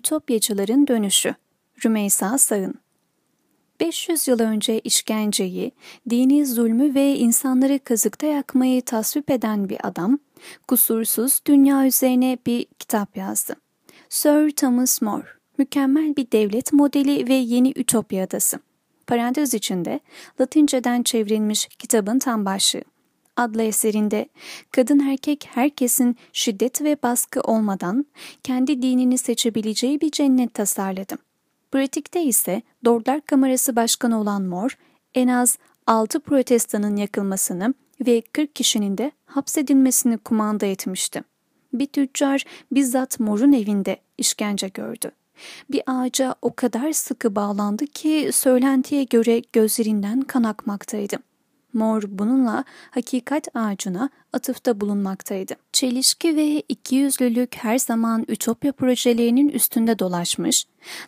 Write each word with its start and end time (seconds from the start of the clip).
Ütopyacıların 0.00 0.86
Dönüşü 0.86 1.34
Rümeysa 1.84 2.38
Sağın 2.38 2.74
500 3.80 4.28
yıl 4.28 4.40
önce 4.40 4.80
işkenceyi, 4.80 5.72
dini 6.10 6.46
zulmü 6.46 6.94
ve 6.94 7.16
insanları 7.16 7.78
kazıkta 7.78 8.26
yakmayı 8.26 8.82
tasvip 8.82 9.30
eden 9.30 9.68
bir 9.68 9.86
adam, 9.86 10.18
kusursuz 10.68 11.40
dünya 11.46 11.86
üzerine 11.86 12.38
bir 12.46 12.66
kitap 12.78 13.16
yazdı. 13.16 13.56
Sir 14.08 14.50
Thomas 14.50 15.02
More, 15.02 15.26
mükemmel 15.58 16.16
bir 16.16 16.30
devlet 16.32 16.72
modeli 16.72 17.28
ve 17.28 17.34
yeni 17.34 17.72
ütopya 17.76 18.24
adası. 18.24 18.58
Parantez 19.06 19.54
içinde 19.54 20.00
Latinceden 20.40 21.02
çevrilmiş 21.02 21.66
kitabın 21.66 22.18
tam 22.18 22.44
başlığı 22.44 22.89
adlı 23.40 23.62
eserinde 23.62 24.28
kadın 24.72 24.98
erkek 24.98 25.48
herkesin 25.52 26.16
şiddet 26.32 26.82
ve 26.82 26.96
baskı 27.02 27.40
olmadan 27.40 28.06
kendi 28.42 28.82
dinini 28.82 29.18
seçebileceği 29.18 30.00
bir 30.00 30.10
cennet 30.10 30.54
tasarladım. 30.54 31.18
Pratikte 31.72 32.22
ise 32.22 32.62
Lordlar 32.86 33.20
Kamerası 33.20 33.76
Başkanı 33.76 34.20
olan 34.20 34.42
Mor 34.42 34.78
en 35.14 35.28
az 35.28 35.58
6 35.86 36.20
protestanın 36.20 36.96
yakılmasını 36.96 37.74
ve 38.06 38.20
40 38.32 38.56
kişinin 38.56 38.98
de 38.98 39.12
hapsedilmesini 39.26 40.18
kumanda 40.18 40.66
etmişti. 40.66 41.22
Bir 41.72 41.86
tüccar 41.86 42.44
bizzat 42.72 43.20
Mor'un 43.20 43.52
evinde 43.52 43.96
işkence 44.18 44.68
gördü. 44.68 45.10
Bir 45.70 45.82
ağaca 45.86 46.34
o 46.42 46.54
kadar 46.54 46.92
sıkı 46.92 47.36
bağlandı 47.36 47.86
ki 47.86 48.30
söylentiye 48.32 49.04
göre 49.04 49.42
gözlerinden 49.52 50.20
kan 50.20 50.42
akmaktaydı. 50.42 51.29
Mor 51.72 52.02
bununla 52.08 52.64
hakikat 52.90 53.48
ağacına 53.56 54.10
atıfta 54.32 54.80
bulunmaktaydı. 54.80 55.54
Çelişki 55.72 56.36
ve 56.36 56.62
ikiyüzlülük 56.68 57.56
her 57.56 57.78
zaman 57.78 58.24
ütopya 58.28 58.72
projelerinin 58.72 59.48
üstünde 59.48 59.98
dolaşmış, 59.98 60.64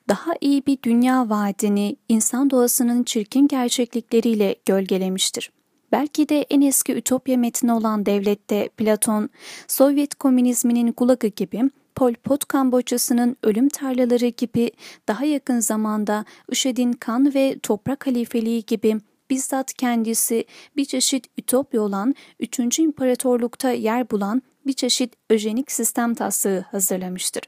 daha 0.08 0.32
iyi 0.40 0.66
bir 0.66 0.78
dünya 0.82 1.30
vaadini 1.30 1.96
insan 2.08 2.50
doğasının 2.50 3.04
çirkin 3.04 3.48
gerçeklikleriyle 3.48 4.56
gölgelemiştir. 4.66 5.50
Belki 5.92 6.28
de 6.28 6.46
en 6.50 6.60
eski 6.60 6.94
ütopya 6.94 7.36
metni 7.36 7.72
olan 7.72 8.06
devlette 8.06 8.68
Platon, 8.68 9.30
Sovyet 9.68 10.14
komünizminin 10.14 10.94
gulagı 10.96 11.26
gibi 11.26 11.62
Pol 11.94 12.14
Pot 12.14 12.44
Kamboçyası'nın 12.44 13.36
ölüm 13.42 13.68
tarlaları 13.68 14.28
gibi 14.28 14.70
daha 15.08 15.24
yakın 15.24 15.60
zamanda 15.60 16.24
IŞİD'in 16.50 16.92
kan 16.92 17.34
ve 17.34 17.58
toprak 17.62 18.06
halifeliği 18.06 18.64
gibi 18.66 19.00
bizzat 19.32 19.74
kendisi 19.74 20.44
bir 20.76 20.84
çeşit 20.84 21.26
ütopya 21.38 21.82
olan 21.82 22.14
3. 22.40 22.78
İmparatorlukta 22.78 23.70
yer 23.70 24.10
bulan 24.10 24.42
bir 24.66 24.72
çeşit 24.72 25.12
öjenik 25.30 25.72
sistem 25.72 26.14
taslağı 26.14 26.60
hazırlamıştır. 26.60 27.42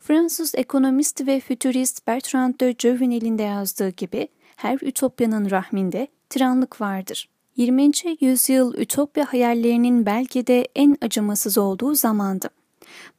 Fransız 0.00 0.54
ekonomist 0.54 1.26
ve 1.26 1.40
fütürist 1.40 2.06
Bertrand 2.06 2.60
de 2.60 2.74
Jovenel'in 2.78 3.38
de 3.38 3.42
yazdığı 3.42 3.88
gibi 3.88 4.28
her 4.56 4.78
ütopyanın 4.82 5.50
rahminde 5.50 6.08
tiranlık 6.30 6.80
vardır. 6.80 7.28
20. 7.56 7.90
yüzyıl 8.20 8.74
ütopya 8.74 9.32
hayallerinin 9.32 10.06
belki 10.06 10.46
de 10.46 10.68
en 10.74 10.96
acımasız 11.02 11.58
olduğu 11.58 11.94
zamandı. 11.94 12.48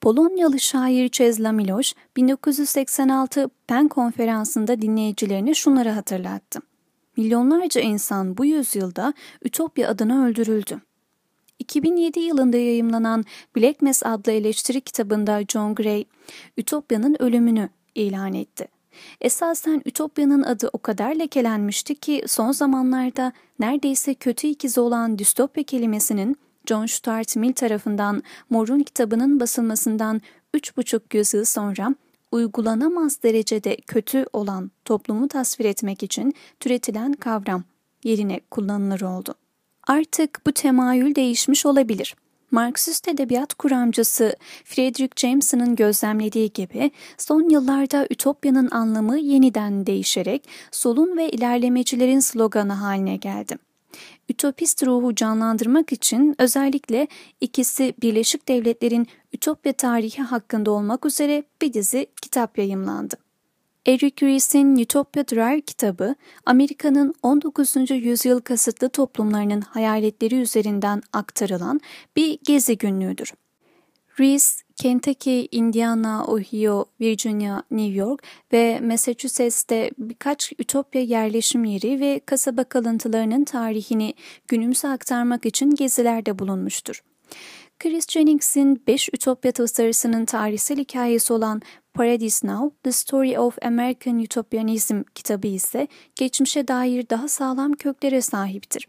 Polonyalı 0.02 0.60
şair 0.60 1.10
Czesław 1.10 1.56
Milosz 1.56 1.94
1986 2.18 3.50
PEN 3.68 3.88
konferansında 3.88 4.82
dinleyicilerine 4.82 5.54
şunları 5.54 5.90
hatırlattı. 5.90 6.69
Milyonlarca 7.20 7.82
insan 7.82 8.38
bu 8.38 8.46
yüzyılda 8.46 9.14
Ütopya 9.46 9.90
adına 9.90 10.26
öldürüldü. 10.26 10.82
2007 11.60 12.20
yılında 12.20 12.58
yayımlanan 12.58 13.26
Black 13.56 13.82
Mass 13.82 14.04
adlı 14.06 14.32
eleştiri 14.32 14.82
kitabında 14.82 15.42
John 15.48 15.76
Gray, 15.76 16.06
Ütopya'nın 16.58 17.16
ölümünü 17.20 17.70
ilan 17.96 18.34
etti. 18.34 18.68
Esasen 19.22 19.82
Ütopya'nın 19.86 20.44
adı 20.44 20.70
o 20.74 20.78
kadar 20.78 21.16
lekelenmişti 21.16 21.96
ki 21.96 22.24
son 22.28 22.52
zamanlarda 22.52 23.34
neredeyse 23.60 24.14
kötü 24.14 24.48
ikizi 24.48 24.80
olan 24.80 25.20
distopya 25.20 25.64
kelimesinin 25.64 26.38
John 26.66 26.86
Stuart 26.86 27.36
Mill 27.36 27.54
tarafından 27.54 28.24
Mor'un 28.50 28.80
kitabının 28.80 29.40
basılmasından 29.40 30.22
3,5 30.54 31.18
yüzyıl 31.18 31.46
sonra 31.46 31.96
uygulanamaz 32.32 33.24
derecede 33.24 33.76
kötü 33.76 34.26
olan 34.34 34.72
toplumu 34.86 35.28
tasvir 35.28 35.66
etmek 35.66 36.04
için 36.04 36.34
türetilen 36.60 37.14
kavram 37.14 37.64
yerine 38.04 38.40
kullanılır 38.52 39.02
oldu. 39.02 39.36
Artık 39.88 40.42
bu 40.46 40.52
temayül 40.52 41.16
değişmiş 41.16 41.66
olabilir. 41.66 42.16
Marksist 42.52 43.08
edebiyat 43.08 43.54
kuramcısı 43.54 44.36
Friedrich 44.64 45.16
Jameson'ın 45.16 45.76
gözlemlediği 45.76 46.54
gibi 46.54 46.92
son 47.18 47.50
yıllarda 47.50 48.08
Ütopya'nın 48.10 48.72
anlamı 48.72 49.18
yeniden 49.18 49.86
değişerek 49.86 50.50
solun 50.72 51.18
ve 51.18 51.30
ilerlemecilerin 51.30 52.20
sloganı 52.20 52.74
haline 52.74 53.16
geldi 53.16 53.58
ütopist 54.30 54.86
ruhu 54.86 55.16
canlandırmak 55.16 55.92
için 55.92 56.36
özellikle 56.38 57.08
ikisi 57.42 57.94
Birleşik 58.02 58.48
Devletler'in 58.48 59.08
Ütopya 59.34 59.74
tarihi 59.74 60.22
hakkında 60.22 60.72
olmak 60.72 61.06
üzere 61.06 61.44
bir 61.62 61.74
dizi 61.74 62.08
kitap 62.22 62.58
yayımlandı. 62.58 63.16
Eric 63.86 64.26
Ries'in 64.26 64.76
Utopia 64.76 65.28
Drive 65.28 65.62
kitabı, 65.62 66.16
Amerika'nın 66.46 67.14
19. 67.24 67.76
yüzyıl 67.90 68.42
kasıtlı 68.42 68.90
toplumlarının 68.90 69.62
hayaletleri 69.62 70.36
üzerinden 70.36 71.02
aktarılan 71.14 71.82
bir 72.16 72.40
gezi 72.44 72.78
günlüğüdür. 72.78 73.34
Rees, 74.20 74.64
Kentucky, 74.76 75.48
Indiana, 75.52 76.26
Ohio, 76.26 76.86
Virginia, 77.02 77.64
New 77.72 77.96
York 77.96 78.24
ve 78.54 78.80
Massachusetts'te 78.80 79.92
birkaç 79.98 80.54
ütopya 80.60 81.02
yerleşim 81.02 81.66
yeri 81.66 82.00
ve 82.00 82.22
kasaba 82.26 82.64
kalıntılarının 82.64 83.44
tarihini 83.44 84.14
günümüze 84.48 84.88
aktarmak 84.88 85.46
için 85.46 85.76
gezilerde 85.76 86.40
bulunmuştur. 86.40 87.04
Chris 87.80 88.08
Jennings'in 88.10 88.84
5 88.88 89.10
Ütopya 89.14 89.52
tasarısının 89.52 90.26
tarihsel 90.26 90.78
hikayesi 90.78 91.34
olan 91.34 91.62
Paradise 91.94 92.48
Now, 92.48 92.76
The 92.84 92.92
Story 92.92 93.40
of 93.40 93.58
American 93.66 94.20
Utopianism 94.20 95.02
kitabı 95.16 95.48
ise 95.48 95.88
geçmişe 96.16 96.68
dair 96.68 97.10
daha 97.10 97.28
sağlam 97.28 97.74
köklere 97.74 98.22
sahiptir. 98.22 98.88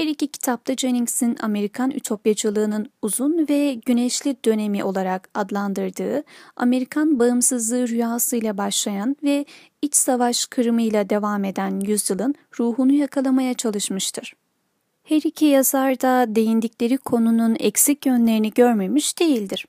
Her 0.00 0.06
iki 0.06 0.26
kitapta 0.26 0.74
Jennings'in 0.74 1.36
Amerikan 1.40 1.90
ütopyacılığının 1.90 2.90
uzun 3.02 3.46
ve 3.48 3.74
güneşli 3.74 4.36
dönemi 4.44 4.84
olarak 4.84 5.28
adlandırdığı 5.34 6.24
Amerikan 6.56 7.18
bağımsızlığı 7.18 7.88
rüyasıyla 7.88 8.58
başlayan 8.58 9.16
ve 9.22 9.44
iç 9.82 9.96
savaş 9.96 10.46
kırımıyla 10.46 11.10
devam 11.10 11.44
eden 11.44 11.80
yüzyılın 11.80 12.34
ruhunu 12.58 12.92
yakalamaya 12.92 13.54
çalışmıştır. 13.54 14.34
Her 15.04 15.20
iki 15.24 15.44
yazar 15.44 16.00
da 16.00 16.34
değindikleri 16.34 16.98
konunun 16.98 17.56
eksik 17.58 18.06
yönlerini 18.06 18.50
görmemiş 18.50 19.18
değildir. 19.18 19.66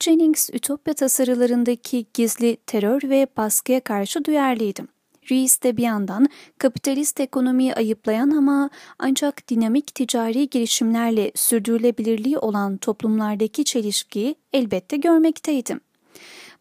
Jennings, 0.00 0.50
Ütopya 0.52 0.94
tasarılarındaki 0.94 2.06
gizli 2.14 2.56
terör 2.56 3.00
ve 3.04 3.26
baskıya 3.36 3.80
karşı 3.80 4.24
duyarlıydım. 4.24 4.88
Rees 5.30 5.62
de 5.62 5.76
bir 5.76 5.82
yandan 5.82 6.26
kapitalist 6.58 7.20
ekonomiyi 7.20 7.74
ayıplayan 7.74 8.30
ama 8.30 8.70
ancak 8.98 9.48
dinamik 9.48 9.94
ticari 9.94 10.50
girişimlerle 10.50 11.32
sürdürülebilirliği 11.34 12.38
olan 12.38 12.76
toplumlardaki 12.76 13.64
çelişkiyi 13.64 14.34
elbette 14.52 14.96
görmekteydim. 14.96 15.80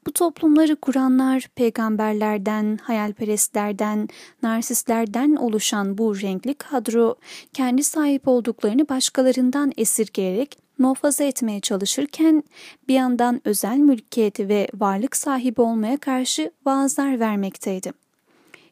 Bu 0.07 0.11
toplumları 0.11 0.75
kuranlar 0.75 1.47
peygamberlerden, 1.55 2.79
hayalperestlerden, 2.81 4.07
narsistlerden 4.43 5.35
oluşan 5.35 5.97
bu 5.97 6.21
renkli 6.21 6.53
kadro 6.53 7.15
kendi 7.53 7.83
sahip 7.83 8.27
olduklarını 8.27 8.89
başkalarından 8.89 9.71
esirgeyerek 9.77 10.57
muhafaza 10.77 11.23
etmeye 11.23 11.59
çalışırken 11.59 12.43
bir 12.87 12.93
yandan 12.93 13.41
özel 13.45 13.77
mülkiyet 13.77 14.39
ve 14.39 14.67
varlık 14.73 15.15
sahibi 15.15 15.61
olmaya 15.61 15.97
karşı 15.97 16.51
vaazlar 16.65 17.19
vermekteydi. 17.19 18.02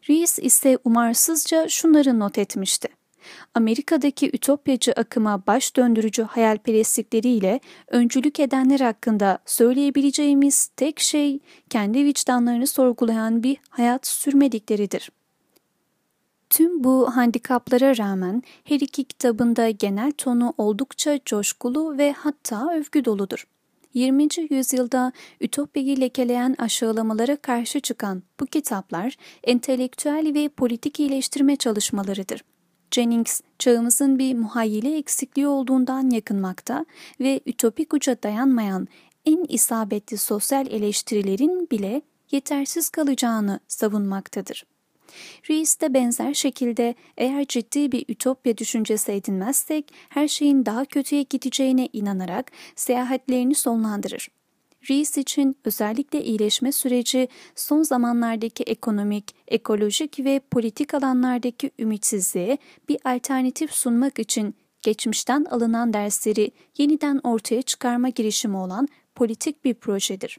Rees 0.09 0.39
ise 0.39 0.77
umarsızca 0.83 1.67
şunları 1.67 2.19
not 2.19 2.37
etmişti. 2.37 2.89
Amerika'daki 3.55 4.29
ütopyacı 4.33 4.93
akıma 4.93 5.47
baş 5.47 5.75
döndürücü 5.75 6.23
hayalperestlikleriyle 6.23 7.59
öncülük 7.87 8.39
edenler 8.39 8.79
hakkında 8.79 9.39
söyleyebileceğimiz 9.45 10.67
tek 10.67 10.99
şey 10.99 11.39
kendi 11.69 12.05
vicdanlarını 12.05 12.67
sorgulayan 12.67 13.43
bir 13.43 13.57
hayat 13.69 14.07
sürmedikleridir. 14.07 15.09
Tüm 16.49 16.83
bu 16.83 17.15
handikaplara 17.15 17.97
rağmen 17.97 18.43
her 18.63 18.79
iki 18.79 19.03
kitabında 19.03 19.69
genel 19.69 20.11
tonu 20.11 20.53
oldukça 20.57 21.19
coşkulu 21.25 21.97
ve 21.97 22.11
hatta 22.11 22.73
övgü 22.73 23.05
doludur. 23.05 23.47
20. 23.93 24.27
yüzyılda 24.49 25.11
Ütopya'yı 25.41 26.01
lekeleyen 26.01 26.55
aşağılamalara 26.57 27.35
karşı 27.35 27.79
çıkan 27.79 28.23
bu 28.39 28.45
kitaplar 28.45 29.15
entelektüel 29.43 30.31
ve 30.33 30.49
politik 30.49 30.99
iyileştirme 30.99 31.55
çalışmalarıdır. 31.55 32.43
Jennings, 32.91 33.41
çağımızın 33.59 34.19
bir 34.19 34.35
muhayyile 34.35 34.97
eksikliği 34.97 35.47
olduğundan 35.47 36.09
yakınmakta 36.09 36.85
ve 37.19 37.41
ütopik 37.45 37.93
uca 37.93 38.23
dayanmayan 38.23 38.87
en 39.25 39.45
isabetli 39.49 40.17
sosyal 40.17 40.67
eleştirilerin 40.67 41.69
bile 41.71 42.01
yetersiz 42.31 42.89
kalacağını 42.89 43.59
savunmaktadır. 43.67 44.63
Reis 45.49 45.81
de 45.81 45.93
benzer 45.93 46.33
şekilde 46.33 46.95
eğer 47.17 47.45
ciddi 47.45 47.91
bir 47.91 48.05
ütopya 48.07 48.57
düşüncesi 48.57 49.11
edinmezsek 49.11 49.93
her 50.09 50.27
şeyin 50.27 50.65
daha 50.65 50.85
kötüye 50.85 51.23
gideceğine 51.23 51.89
inanarak 51.93 52.51
seyahatlerini 52.75 53.55
sonlandırır. 53.55 54.29
Reis 54.89 55.17
için 55.17 55.55
özellikle 55.65 56.23
iyileşme 56.23 56.71
süreci 56.71 57.27
son 57.55 57.83
zamanlardaki 57.83 58.63
ekonomik, 58.63 59.35
ekolojik 59.47 60.19
ve 60.19 60.41
politik 60.51 60.93
alanlardaki 60.93 61.71
ümitsizliğe 61.79 62.57
bir 62.89 62.97
alternatif 63.05 63.71
sunmak 63.71 64.19
için 64.19 64.55
geçmişten 64.81 65.45
alınan 65.45 65.93
dersleri 65.93 66.51
yeniden 66.77 67.19
ortaya 67.23 67.61
çıkarma 67.61 68.09
girişimi 68.09 68.57
olan 68.57 68.87
politik 69.15 69.65
bir 69.65 69.73
projedir. 69.73 70.37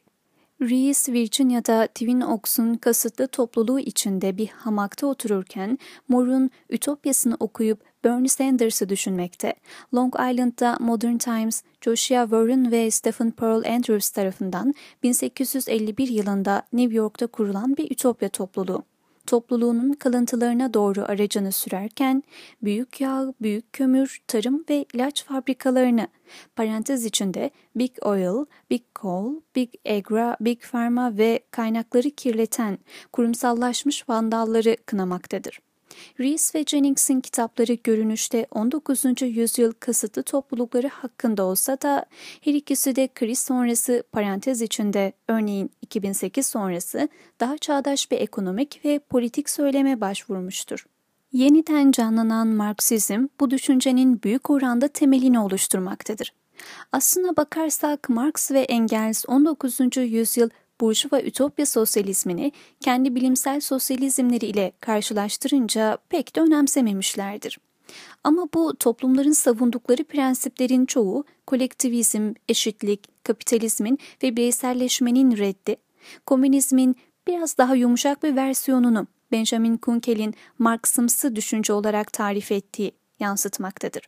Rees, 0.62 1.08
Virginia'da 1.08 1.86
Twin 1.86 2.20
Oaks'un 2.20 2.74
kasıtlı 2.74 3.28
topluluğu 3.28 3.80
içinde 3.80 4.36
bir 4.36 4.48
hamakta 4.48 5.06
otururken 5.06 5.78
Moore'un 6.08 6.50
Ütopyasını 6.70 7.36
okuyup 7.40 7.80
Bernie 8.04 8.28
Sanders'ı 8.28 8.88
düşünmekte. 8.88 9.54
Long 9.94 10.14
Island'da 10.14 10.76
Modern 10.80 11.16
Times, 11.16 11.62
Joshua 11.80 12.22
Warren 12.22 12.72
ve 12.72 12.90
Stephen 12.90 13.30
Pearl 13.30 13.74
Andrews 13.74 14.10
tarafından 14.10 14.74
1851 15.02 16.08
yılında 16.08 16.62
New 16.72 16.96
York'ta 16.96 17.26
kurulan 17.26 17.76
bir 17.76 17.90
ütopya 17.90 18.28
topluluğu 18.28 18.84
topluluğunun 19.26 19.92
kalıntılarına 19.92 20.74
doğru 20.74 21.02
aracını 21.02 21.52
sürerken 21.52 22.22
büyük 22.62 23.00
yağ, 23.00 23.34
büyük 23.42 23.72
kömür, 23.72 24.22
tarım 24.26 24.64
ve 24.70 24.84
ilaç 24.94 25.24
fabrikalarını 25.24 26.08
parantez 26.56 27.04
içinde 27.04 27.50
Big 27.76 27.92
Oil, 28.02 28.46
Big 28.70 28.82
Coal, 29.00 29.34
Big 29.56 29.70
Agra, 29.88 30.36
Big 30.40 30.60
Pharma 30.72 31.18
ve 31.18 31.40
kaynakları 31.50 32.10
kirleten 32.10 32.78
kurumsallaşmış 33.12 34.08
vandalları 34.08 34.76
kınamaktadır. 34.86 35.60
Rees 36.20 36.54
ve 36.54 36.64
Jennings'in 36.64 37.20
kitapları 37.20 37.72
görünüşte 37.72 38.46
19. 38.50 39.04
yüzyıl 39.22 39.72
kasıtlı 39.72 40.22
toplulukları 40.22 40.88
hakkında 40.88 41.44
olsa 41.44 41.80
da 41.82 42.06
her 42.40 42.54
ikisi 42.54 42.96
de 42.96 43.08
kriz 43.14 43.38
sonrası 43.38 44.02
parantez 44.12 44.62
içinde 44.62 45.12
örneğin 45.28 45.70
2008 45.82 46.46
sonrası 46.46 47.08
daha 47.40 47.58
çağdaş 47.58 48.10
bir 48.10 48.18
ekonomik 48.18 48.84
ve 48.84 48.98
politik 48.98 49.50
söyleme 49.50 50.00
başvurmuştur. 50.00 50.86
Yeniden 51.32 51.92
canlanan 51.92 52.48
Marksizm 52.48 53.26
bu 53.40 53.50
düşüncenin 53.50 54.22
büyük 54.22 54.50
oranda 54.50 54.88
temelini 54.88 55.40
oluşturmaktadır. 55.40 56.32
Aslına 56.92 57.36
bakarsak 57.36 58.08
Marx 58.08 58.50
ve 58.50 58.60
Engels 58.60 59.24
19. 59.28 59.80
yüzyıl 59.96 60.50
Burjuva 60.82 61.20
Ütopya 61.20 61.66
sosyalizmini 61.66 62.52
kendi 62.80 63.14
bilimsel 63.14 63.60
sosyalizmleri 63.60 64.46
ile 64.46 64.72
karşılaştırınca 64.80 65.98
pek 66.08 66.36
de 66.36 66.40
önemsememişlerdir. 66.40 67.58
Ama 68.24 68.48
bu 68.54 68.76
toplumların 68.76 69.32
savundukları 69.32 70.04
prensiplerin 70.04 70.86
çoğu 70.86 71.24
kolektivizm, 71.46 72.32
eşitlik, 72.48 73.24
kapitalizmin 73.24 73.98
ve 74.22 74.36
bireyselleşmenin 74.36 75.36
reddi, 75.36 75.76
komünizmin 76.26 76.96
biraz 77.26 77.58
daha 77.58 77.74
yumuşak 77.74 78.22
bir 78.22 78.36
versiyonunu 78.36 79.06
Benjamin 79.32 79.76
Kunkel'in 79.76 80.34
Marksımsı 80.58 81.36
düşünce 81.36 81.72
olarak 81.72 82.12
tarif 82.12 82.52
ettiği 82.52 82.92
yansıtmaktadır. 83.20 84.02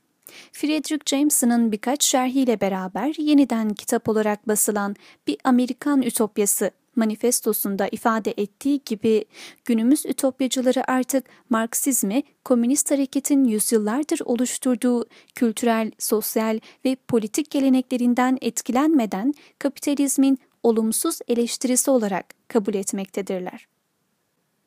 Friedrich 0.52 1.06
Jameson'ın 1.06 1.72
birkaç 1.72 2.04
şerhiyle 2.04 2.60
beraber 2.60 3.14
yeniden 3.18 3.74
kitap 3.74 4.08
olarak 4.08 4.48
basılan 4.48 4.96
Bir 5.26 5.36
Amerikan 5.44 6.02
Ütopyası 6.02 6.70
manifestosunda 6.96 7.88
ifade 7.92 8.34
ettiği 8.36 8.80
gibi 8.86 9.24
günümüz 9.64 10.06
ütopyacıları 10.06 10.90
artık 10.90 11.24
Marksizmi 11.50 12.22
komünist 12.44 12.90
hareketin 12.90 13.44
yüzyıllardır 13.44 14.20
oluşturduğu 14.24 15.06
kültürel, 15.34 15.90
sosyal 15.98 16.60
ve 16.84 16.96
politik 17.08 17.50
geleneklerinden 17.50 18.38
etkilenmeden 18.40 19.34
kapitalizmin 19.58 20.38
olumsuz 20.62 21.18
eleştirisi 21.28 21.90
olarak 21.90 22.26
kabul 22.48 22.74
etmektedirler 22.74 23.73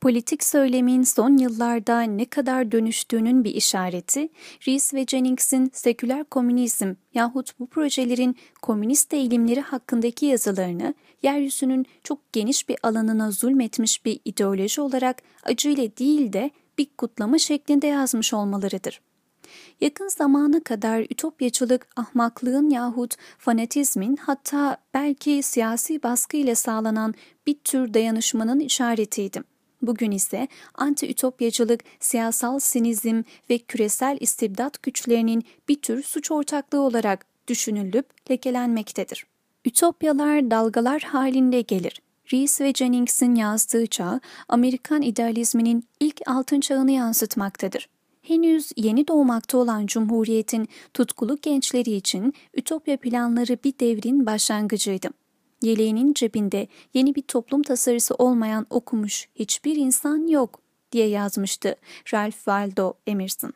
politik 0.02 0.44
söylemin 0.44 1.04
son 1.04 1.38
yıllarda 1.38 2.02
ne 2.02 2.26
kadar 2.26 2.72
dönüştüğünün 2.72 3.44
bir 3.44 3.56
işareti, 3.56 4.30
Rees 4.68 4.94
ve 4.94 5.06
Jennings'in 5.06 5.72
seküler 5.74 6.24
komünizm 6.24 6.94
yahut 7.14 7.60
bu 7.60 7.68
projelerin 7.68 8.36
komünist 8.62 9.14
eğilimleri 9.14 9.62
hakkındaki 9.62 10.26
yazılarını 10.26 10.94
yeryüzünün 11.24 11.86
çok 12.04 12.34
geniş 12.34 12.70
bir 12.70 12.78
alanına 12.84 13.32
zulmetmiş 13.32 14.06
bir 14.06 14.20
ideoloji 14.26 14.82
olarak 14.82 15.22
acıyla 15.44 15.84
değil 15.84 16.34
de 16.34 16.52
bir 16.78 16.88
kutlama 16.98 17.38
şeklinde 17.38 17.88
yazmış 17.88 18.34
olmalarıdır. 18.34 19.02
Yakın 19.82 20.08
zamana 20.08 20.64
kadar 20.64 21.02
ütopyacılık 21.02 21.88
ahmaklığın 21.96 22.70
yahut 22.70 23.16
fanatizmin 23.38 24.16
hatta 24.16 24.78
belki 24.94 25.44
siyasi 25.44 26.04
baskı 26.04 26.38
ile 26.38 26.56
sağlanan 26.56 27.14
bir 27.48 27.56
tür 27.64 27.94
dayanışmanın 27.94 28.60
işaretiydi. 28.60 29.57
Bugün 29.82 30.12
ise 30.12 30.48
anti-ütopyacılık, 30.76 31.80
siyasal 32.00 32.60
sinizm 32.60 33.24
ve 33.50 33.58
küresel 33.58 34.18
istibdat 34.20 34.84
güçlerinin 34.84 35.44
bir 35.70 35.76
tür 35.76 36.04
suç 36.04 36.32
ortaklığı 36.32 36.82
olarak 36.82 37.26
düşünülüp 37.48 38.06
lekelenmektedir. 38.32 39.26
Ütopyalar 39.66 40.52
dalgalar 40.52 41.02
halinde 41.02 41.62
gelir. 41.62 42.02
Rees 42.34 42.62
ve 42.62 42.74
Jennings'in 42.74 43.36
yazdığı 43.36 43.88
çağ, 43.88 44.20
Amerikan 44.50 45.02
idealizminin 45.02 45.84
ilk 46.00 46.22
altın 46.28 46.60
çağını 46.60 46.92
yansıtmaktadır. 46.92 47.90
Henüz 48.22 48.72
yeni 48.76 49.08
doğmakta 49.08 49.58
olan 49.58 49.86
Cumhuriyet'in 49.86 50.68
tutkulu 50.94 51.38
gençleri 51.42 51.92
için 51.92 52.34
ütopya 52.54 52.98
planları 52.98 53.58
bir 53.64 53.74
devrin 53.80 54.26
başlangıcıydı. 54.26 55.10
Yeleğinin 55.62 56.14
cebinde 56.14 56.68
yeni 56.94 57.16
bir 57.16 57.22
toplum 57.22 57.62
tasarısı 57.62 58.16
olmayan 58.16 58.66
okumuş 58.70 59.28
hiçbir 59.36 59.76
insan 59.76 60.28
yok 60.28 60.60
diye 60.92 61.08
yazmıştı 61.08 61.76
Ralph 62.14 62.36
Waldo 62.36 62.94
Emerson. 63.08 63.54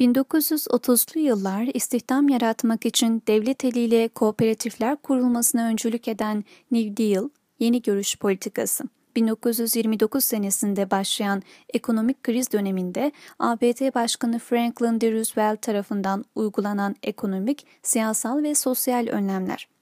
1930'lu 0.00 1.20
yıllar 1.20 1.68
istihdam 1.74 2.28
yaratmak 2.28 2.86
için 2.86 3.22
devlet 3.26 3.64
eliyle 3.64 4.08
kooperatifler 4.08 4.96
kurulmasına 4.96 5.66
öncülük 5.66 6.08
eden 6.08 6.44
New 6.70 6.96
Deal, 6.96 7.28
yeni 7.58 7.82
görüş 7.82 8.18
politikası. 8.18 8.84
1929 9.16 10.24
senesinde 10.24 10.90
başlayan 10.90 11.42
ekonomik 11.74 12.22
kriz 12.22 12.52
döneminde 12.52 13.12
ABD 13.38 13.94
Başkanı 13.94 14.38
Franklin 14.38 15.00
D. 15.00 15.12
Roosevelt 15.12 15.62
tarafından 15.62 16.24
uygulanan 16.34 16.96
ekonomik, 17.02 17.66
siyasal 17.82 18.42
ve 18.42 18.54
sosyal 18.54 19.06
önlemler 19.06 19.73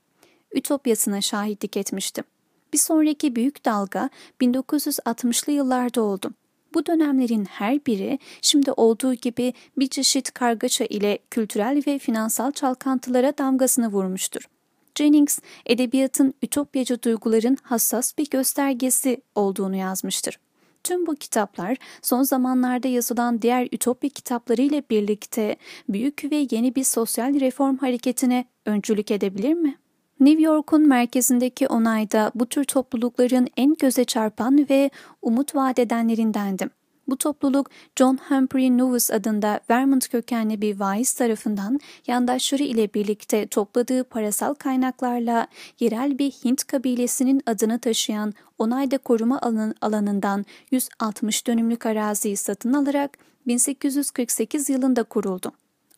ütopyasına 0.55 1.21
şahitlik 1.21 1.77
etmiştim. 1.77 2.25
Bir 2.73 2.79
sonraki 2.79 3.37
büyük 3.37 3.65
dalga 3.65 4.11
1960'lı 4.41 5.53
yıllarda 5.53 6.03
oldu. 6.03 6.31
Bu 6.75 6.87
dönemlerin 6.87 7.45
her 7.45 7.87
biri 7.87 8.19
şimdi 8.43 8.73
olduğu 8.73 9.15
gibi 9.15 9.55
bir 9.79 9.87
çeşit 9.87 10.35
kargaşa 10.35 10.85
ile 10.85 11.19
kültürel 11.31 11.83
ve 11.87 11.99
finansal 11.99 12.53
çalkantılara 12.53 13.39
damgasını 13.39 13.89
vurmuştur. 13.89 14.49
Jennings, 14.95 15.39
edebiyatın 15.67 16.35
ütopyacı 16.43 17.03
duyguların 17.03 17.57
hassas 17.63 18.19
bir 18.19 18.31
göstergesi 18.31 19.23
olduğunu 19.35 19.77
yazmıştır. 19.77 20.39
Tüm 20.85 21.07
bu 21.07 21.15
kitaplar 21.15 21.77
son 22.03 22.23
zamanlarda 22.23 22.89
yazılan 22.89 23.43
diğer 23.43 23.69
ütopya 23.73 24.11
kitapları 24.11 24.63
ile 24.63 24.83
birlikte 24.91 25.57
büyük 25.89 26.25
ve 26.33 26.47
yeni 26.51 26.75
bir 26.75 26.85
sosyal 26.85 27.41
reform 27.41 27.77
hareketine 27.77 28.45
öncülük 28.67 29.11
edebilir 29.11 29.55
mi? 29.55 29.79
New 30.23 30.43
York'un 30.43 30.89
merkezindeki 30.89 31.69
onayda 31.69 32.33
bu 32.35 32.47
tür 32.47 32.65
toplulukların 32.65 33.49
en 33.57 33.75
göze 33.75 34.05
çarpan 34.05 34.67
ve 34.71 34.91
umut 35.23 35.55
vaat 35.55 35.79
edenlerindendim. 35.79 36.71
Bu 37.09 37.17
topluluk 37.17 37.71
John 37.97 38.19
Humphrey 38.29 38.79
Novus 38.79 39.11
adında 39.11 39.61
Vermont 39.71 40.09
kökenli 40.09 40.61
bir 40.61 40.81
vaiz 40.81 41.13
tarafından 41.13 41.81
yandaşları 42.07 42.63
ile 42.63 42.95
birlikte 42.95 43.47
topladığı 43.47 44.05
parasal 44.05 44.55
kaynaklarla 44.55 45.47
yerel 45.81 46.19
bir 46.19 46.31
Hint 46.31 46.65
kabilesinin 46.65 47.43
adını 47.47 47.79
taşıyan 47.79 48.35
onayda 48.59 48.99
koruma 48.99 49.41
alanından 49.81 50.45
160 50.71 51.47
dönümlük 51.47 51.87
araziyi 51.87 52.37
satın 52.37 52.73
alarak 52.73 53.19
1848 53.47 54.71
yılında 54.71 55.03
kuruldu. 55.03 55.53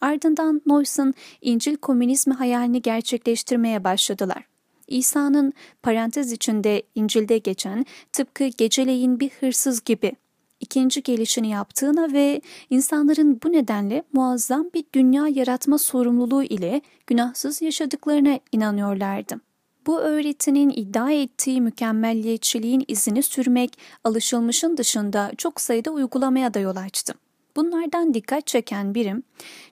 Ardından 0.04 0.62
Noyce'ın 0.66 1.14
İncil 1.40 1.76
komünizmi 1.76 2.34
hayalini 2.34 2.82
gerçekleştirmeye 2.82 3.84
başladılar. 3.84 4.44
İsa'nın 4.88 5.52
parantez 5.82 6.32
içinde 6.32 6.82
İncil'de 6.94 7.38
geçen 7.38 7.86
tıpkı 8.12 8.46
geceleyin 8.46 9.20
bir 9.20 9.30
hırsız 9.30 9.84
gibi 9.84 10.12
ikinci 10.60 11.02
gelişini 11.02 11.48
yaptığına 11.48 12.12
ve 12.12 12.40
insanların 12.70 13.40
bu 13.44 13.52
nedenle 13.52 14.02
muazzam 14.12 14.70
bir 14.74 14.84
dünya 14.94 15.28
yaratma 15.28 15.78
sorumluluğu 15.78 16.42
ile 16.42 16.80
günahsız 17.06 17.62
yaşadıklarına 17.62 18.40
inanıyorlardı. 18.52 19.40
Bu 19.86 20.00
öğretinin 20.00 20.70
iddia 20.70 21.10
ettiği 21.10 21.60
mükemmelliyetçiliğin 21.60 22.84
izini 22.88 23.22
sürmek 23.22 23.78
alışılmışın 24.04 24.76
dışında 24.76 25.32
çok 25.38 25.60
sayıda 25.60 25.90
uygulamaya 25.90 26.54
da 26.54 26.58
yol 26.58 26.76
açtı. 26.76 27.14
Bunlardan 27.56 28.14
dikkat 28.14 28.46
çeken 28.46 28.94
birim, 28.94 29.22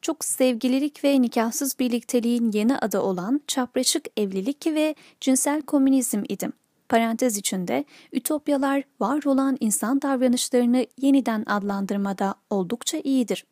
çok 0.02 0.24
sevgililik 0.24 1.04
ve 1.04 1.22
nikahsız 1.22 1.78
birlikteliğin 1.78 2.52
yeni 2.52 2.78
adı 2.78 3.00
olan 3.00 3.40
çapraşık 3.46 4.04
evlilik 4.16 4.66
ve 4.66 4.94
cinsel 5.20 5.62
komünizm 5.62 6.22
idim. 6.28 6.52
Parantez 6.88 7.36
içinde 7.36 7.84
ütopyalar 8.12 8.82
var 9.00 9.22
olan 9.24 9.56
insan 9.60 10.02
davranışlarını 10.02 10.86
yeniden 10.98 11.44
adlandırmada 11.46 12.34
oldukça 12.50 12.98
iyidir. 12.98 13.46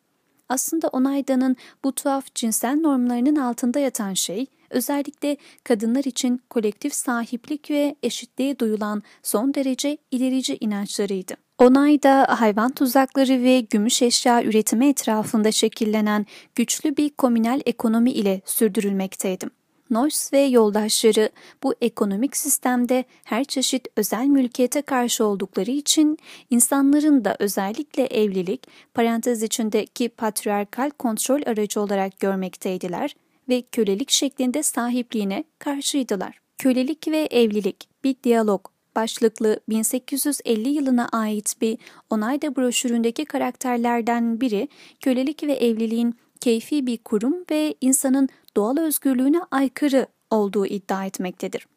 Aslında 0.49 0.87
Onayda'nın 0.87 1.55
bu 1.83 1.91
tuhaf 1.91 2.35
cinsel 2.35 2.75
normlarının 2.75 3.35
altında 3.35 3.79
yatan 3.79 4.13
şey, 4.13 4.45
özellikle 4.69 5.37
kadınlar 5.63 6.03
için 6.03 6.41
kolektif 6.49 6.93
sahiplik 6.93 7.71
ve 7.71 7.95
eşitliğe 8.03 8.59
duyulan 8.59 9.03
son 9.23 9.53
derece 9.53 9.97
ilerici 10.11 10.57
inançlarıydı. 10.59 11.35
Onayda 11.61 12.39
hayvan 12.39 12.71
tuzakları 12.71 13.43
ve 13.43 13.59
gümüş 13.59 14.01
eşya 14.01 14.43
üretimi 14.43 14.87
etrafında 14.87 15.51
şekillenen 15.51 16.25
güçlü 16.55 16.97
bir 16.97 17.09
komünel 17.09 17.61
ekonomi 17.65 18.11
ile 18.11 18.41
sürdürülmekteydi. 18.45 19.45
Noyce 19.89 20.17
ve 20.33 20.39
yoldaşları 20.39 21.29
bu 21.63 21.75
ekonomik 21.81 22.37
sistemde 22.37 23.03
her 23.23 23.43
çeşit 23.43 23.87
özel 23.97 24.25
mülkiyete 24.25 24.81
karşı 24.81 25.25
oldukları 25.25 25.71
için 25.71 26.17
insanların 26.49 27.25
da 27.25 27.35
özellikle 27.39 28.05
evlilik, 28.05 28.67
parantez 28.93 29.43
içindeki 29.43 30.09
patriarkal 30.09 30.89
kontrol 30.89 31.41
aracı 31.45 31.81
olarak 31.81 32.19
görmekteydiler 32.19 33.15
ve 33.49 33.61
kölelik 33.61 34.09
şeklinde 34.09 34.63
sahipliğine 34.63 35.43
karşıydılar. 35.59 36.39
Kölelik 36.57 37.07
ve 37.07 37.27
evlilik 37.31 37.89
bir 38.03 38.15
diyalog 38.23 38.80
başlıklı 38.95 39.59
1850 39.69 40.69
yılına 40.69 41.07
ait 41.11 41.61
bir 41.61 41.77
onayda 42.09 42.55
broşüründeki 42.55 43.25
karakterlerden 43.25 44.41
biri 44.41 44.67
kölelik 44.99 45.43
ve 45.43 45.53
evliliğin 45.53 46.15
keyfi 46.39 46.87
bir 46.87 46.97
kurum 46.97 47.35
ve 47.51 47.75
insanın 47.81 48.29
doğal 48.55 48.77
özgürlüğüne 48.77 49.41
aykırı 49.51 50.07
olduğu 50.29 50.65
iddia 50.65 51.05
etmektedir. 51.05 51.67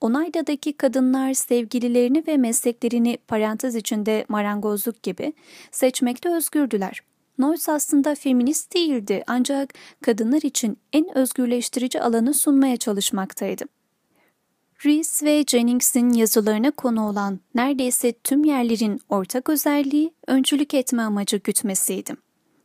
Onayda'daki 0.00 0.72
kadınlar 0.72 1.34
sevgililerini 1.34 2.24
ve 2.26 2.36
mesleklerini 2.36 3.18
parantez 3.28 3.74
içinde 3.74 4.24
marangozluk 4.28 5.02
gibi 5.02 5.32
seçmekte 5.70 6.28
özgürdüler. 6.28 7.00
Noyce 7.38 7.72
aslında 7.72 8.14
feminist 8.14 8.74
değildi 8.74 9.24
ancak 9.26 9.74
kadınlar 10.02 10.42
için 10.42 10.78
en 10.92 11.18
özgürleştirici 11.18 12.02
alanı 12.02 12.34
sunmaya 12.34 12.76
çalışmaktaydı. 12.76 13.64
Rees 14.84 15.22
ve 15.22 15.44
Jennings'in 15.46 16.10
yazılarına 16.10 16.70
konu 16.70 17.08
olan 17.08 17.40
neredeyse 17.54 18.12
tüm 18.12 18.44
yerlerin 18.44 19.00
ortak 19.08 19.48
özelliği 19.48 20.14
öncülük 20.26 20.74
etme 20.74 21.02
amacı 21.02 21.36
gütmesiydi. 21.36 22.14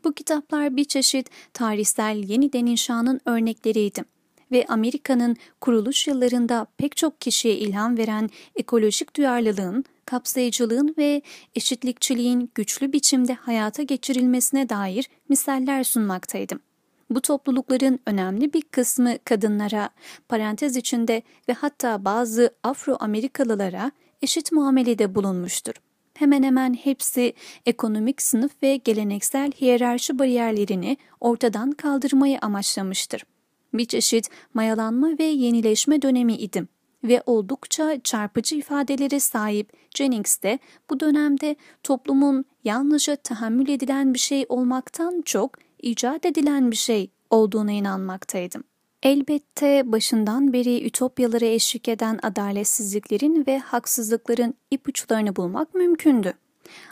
Bu 0.03 0.13
kitaplar 0.13 0.75
bir 0.75 0.85
çeşit 0.85 1.29
tarihsel 1.53 2.17
yeniden 2.17 2.65
inşanın 2.65 3.19
örnekleriydi 3.25 4.03
ve 4.51 4.65
Amerika'nın 4.69 5.35
kuruluş 5.61 6.07
yıllarında 6.07 6.67
pek 6.77 6.97
çok 6.97 7.21
kişiye 7.21 7.55
ilham 7.55 7.97
veren 7.97 8.29
ekolojik 8.55 9.15
duyarlılığın, 9.15 9.85
kapsayıcılığın 10.05 10.95
ve 10.97 11.21
eşitlikçiliğin 11.55 12.51
güçlü 12.55 12.93
biçimde 12.93 13.33
hayata 13.33 13.83
geçirilmesine 13.83 14.69
dair 14.69 15.09
misaller 15.29 15.83
sunmaktaydım. 15.83 16.59
Bu 17.11 17.21
toplulukların 17.21 17.99
önemli 18.05 18.53
bir 18.53 18.61
kısmı 18.61 19.19
kadınlara, 19.25 19.89
parantez 20.29 20.75
içinde 20.75 21.21
ve 21.49 21.53
hatta 21.53 22.05
bazı 22.05 22.53
Afro-Amerikalılara 22.63 23.91
eşit 24.21 24.51
muamelede 24.51 25.15
bulunmuştur. 25.15 25.73
Hemen 26.13 26.43
hemen 26.43 26.73
hepsi 26.73 27.33
ekonomik 27.65 28.21
sınıf 28.21 28.51
ve 28.63 28.75
geleneksel 28.75 29.51
hiyerarşi 29.51 30.19
bariyerlerini 30.19 30.97
ortadan 31.19 31.71
kaldırmayı 31.71 32.39
amaçlamıştır. 32.41 33.23
Bir 33.73 33.85
çeşit 33.85 34.29
mayalanma 34.53 35.07
ve 35.19 35.23
yenileşme 35.23 36.01
dönemi 36.01 36.33
idim 36.33 36.67
ve 37.03 37.23
oldukça 37.25 38.01
çarpıcı 38.03 38.55
ifadelere 38.55 39.19
sahip 39.19 39.73
Jennings 39.95 40.41
de 40.41 40.59
bu 40.89 40.99
dönemde 40.99 41.55
toplumun 41.83 42.45
yalnızca 42.63 43.15
tahammül 43.15 43.69
edilen 43.69 44.13
bir 44.13 44.19
şey 44.19 44.45
olmaktan 44.49 45.21
çok 45.25 45.57
icat 45.81 46.25
edilen 46.25 46.71
bir 46.71 46.75
şey 46.75 47.11
olduğuna 47.29 47.71
inanmaktaydım. 47.71 48.63
Elbette 49.03 49.91
başından 49.91 50.53
beri 50.53 50.85
ütopyalara 50.88 51.45
eşlik 51.45 51.88
eden 51.88 52.19
adaletsizliklerin 52.23 53.43
ve 53.47 53.59
haksızlıkların 53.59 54.53
ipuçlarını 54.71 55.35
bulmak 55.35 55.75
mümkündü. 55.75 56.33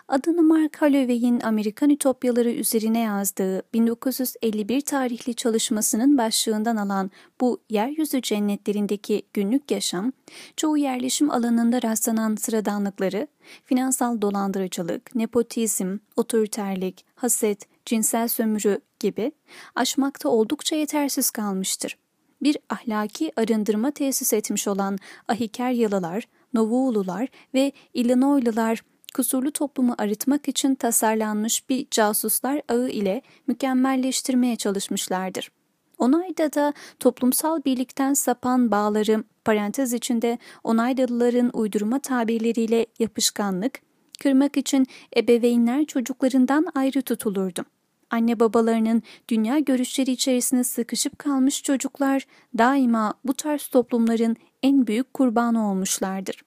Adını 0.07 0.41
Mark 0.43 0.81
Holloway'in 0.81 1.39
Amerikan 1.39 1.89
Ütopyaları 1.89 2.51
üzerine 2.51 2.99
yazdığı 2.99 3.63
1951 3.73 4.81
tarihli 4.81 5.33
çalışmasının 5.33 6.17
başlığından 6.17 6.75
alan 6.75 7.11
bu 7.41 7.61
yeryüzü 7.69 8.21
cennetlerindeki 8.21 9.23
günlük 9.33 9.71
yaşam, 9.71 10.11
çoğu 10.57 10.77
yerleşim 10.77 11.31
alanında 11.31 11.81
rastlanan 11.81 12.35
sıradanlıkları, 12.35 13.27
finansal 13.65 14.21
dolandırıcılık, 14.21 15.15
nepotizm, 15.15 15.97
otoriterlik, 16.15 17.05
haset, 17.15 17.78
cinsel 17.89 18.27
sömürü 18.27 18.81
gibi 18.99 19.31
aşmakta 19.75 20.29
oldukça 20.29 20.75
yetersiz 20.75 21.29
kalmıştır. 21.29 21.97
Bir 22.41 22.57
ahlaki 22.69 23.31
arındırma 23.35 23.91
tesis 23.91 24.33
etmiş 24.33 24.67
olan 24.67 24.97
Ahikeryalılar, 25.27 26.23
Novuulular 26.53 27.27
ve 27.53 27.71
Illinoislular 27.93 28.81
kusurlu 29.15 29.51
toplumu 29.51 29.95
arıtmak 29.97 30.47
için 30.47 30.75
tasarlanmış 30.75 31.69
bir 31.69 31.87
casuslar 31.91 32.61
ağı 32.69 32.89
ile 32.89 33.21
mükemmelleştirmeye 33.47 34.55
çalışmışlardır. 34.55 35.51
Onayda 35.97 36.53
da 36.53 36.73
toplumsal 36.99 37.63
birlikten 37.65 38.13
sapan 38.13 38.71
bağları 38.71 39.23
parantez 39.45 39.93
içinde 39.93 40.37
Onaydalıların 40.63 41.49
uydurma 41.53 41.99
tabirleriyle 41.99 42.85
yapışkanlık, 42.99 43.81
kırmak 44.19 44.57
için 44.57 44.87
ebeveynler 45.17 45.85
çocuklarından 45.85 46.67
ayrı 46.75 47.01
tutulurdu. 47.01 47.65
Anne 48.09 48.39
babalarının 48.39 49.03
dünya 49.29 49.59
görüşleri 49.59 50.11
içerisinde 50.11 50.63
sıkışıp 50.63 51.19
kalmış 51.19 51.63
çocuklar 51.63 52.25
daima 52.57 53.13
bu 53.23 53.33
tarz 53.33 53.67
toplumların 53.67 54.35
en 54.63 54.87
büyük 54.87 55.13
kurbanı 55.13 55.71
olmuşlardır. 55.71 56.41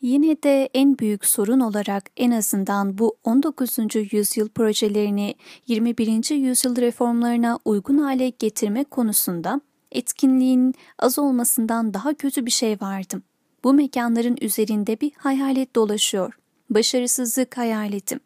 Yine 0.00 0.42
de 0.42 0.70
en 0.74 0.98
büyük 0.98 1.24
sorun 1.26 1.60
olarak 1.60 2.10
en 2.16 2.30
azından 2.30 2.98
bu 2.98 3.16
19. 3.24 3.78
yüzyıl 4.12 4.48
projelerini 4.48 5.34
21. 5.66 6.34
yüzyıl 6.34 6.76
reformlarına 6.76 7.58
uygun 7.64 7.98
hale 7.98 8.28
getirme 8.28 8.84
konusunda 8.84 9.60
etkinliğin 9.92 10.74
az 10.98 11.18
olmasından 11.18 11.94
daha 11.94 12.14
kötü 12.14 12.46
bir 12.46 12.50
şey 12.50 12.80
vardı. 12.80 13.22
Bu 13.64 13.72
mekanların 13.72 14.36
üzerinde 14.40 15.00
bir 15.00 15.12
hayalet 15.16 15.76
dolaşıyor. 15.76 16.38
Başarısızlık 16.70 17.56
hayaletim. 17.56 18.20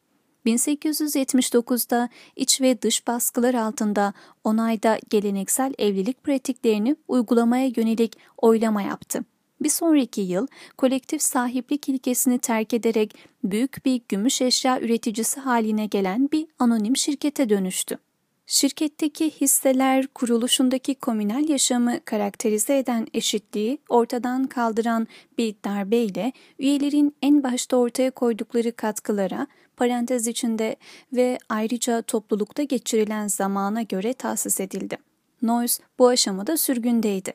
1879'da 0.46 2.08
iç 2.36 2.60
ve 2.60 2.82
dış 2.82 3.06
baskılar 3.06 3.54
altında 3.54 4.12
onayda 4.44 4.98
geleneksel 5.10 5.74
evlilik 5.78 6.24
pratiklerini 6.24 6.96
uygulamaya 7.08 7.70
yönelik 7.76 8.16
oylama 8.38 8.82
yaptı. 8.82 9.24
Bir 9.60 9.68
sonraki 9.68 10.20
yıl 10.20 10.46
kolektif 10.78 11.22
sahiplik 11.22 11.88
ilkesini 11.88 12.38
terk 12.38 12.74
ederek 12.74 13.14
büyük 13.44 13.84
bir 13.84 14.00
gümüş 14.08 14.42
eşya 14.42 14.80
üreticisi 14.80 15.40
haline 15.40 15.86
gelen 15.86 16.28
bir 16.32 16.46
anonim 16.58 16.96
şirkete 16.96 17.48
dönüştü. 17.48 17.98
Şirketteki 18.46 19.30
hisseler 19.30 20.06
kuruluşundaki 20.06 20.94
komünel 20.94 21.48
yaşamı 21.48 22.00
karakterize 22.04 22.78
eden 22.78 23.06
eşitliği 23.14 23.78
ortadan 23.88 24.46
kaldıran 24.46 25.06
bir 25.38 25.54
darbeyle 25.64 26.32
üyelerin 26.58 27.16
en 27.22 27.42
başta 27.42 27.76
ortaya 27.76 28.10
koydukları 28.10 28.72
katkılara 28.72 29.46
parantez 29.76 30.26
içinde 30.26 30.76
ve 31.12 31.38
ayrıca 31.48 32.02
toplulukta 32.02 32.62
geçirilen 32.62 33.28
zamana 33.28 33.82
göre 33.82 34.12
tahsis 34.12 34.60
edildi. 34.60 34.96
Noyce 35.42 35.74
bu 35.98 36.08
aşamada 36.08 36.56
sürgündeydi. 36.56 37.32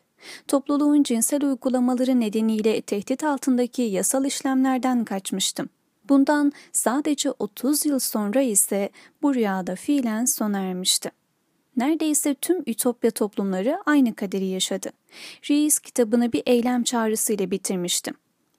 Topluluğun 0.47 1.03
cinsel 1.03 1.43
uygulamaları 1.43 2.19
nedeniyle 2.19 2.81
tehdit 2.81 3.23
altındaki 3.23 3.81
yasal 3.81 4.25
işlemlerden 4.25 5.05
kaçmıştım. 5.05 5.69
Bundan 6.09 6.51
sadece 6.71 7.31
30 7.31 7.85
yıl 7.85 7.99
sonra 7.99 8.41
ise 8.41 8.89
bu 9.21 9.35
rüyada 9.35 9.75
fiilen 9.75 10.25
sona 10.25 10.59
ermişti. 10.59 11.11
Neredeyse 11.77 12.33
tüm 12.33 12.63
ütopya 12.67 13.11
toplumları 13.11 13.79
aynı 13.85 14.15
kaderi 14.15 14.45
yaşadı. 14.45 14.89
Reis 15.49 15.79
kitabını 15.79 16.33
bir 16.33 16.43
eylem 16.45 16.83
çağrısıyla 16.83 17.51
bitirmiştim. 17.51 18.13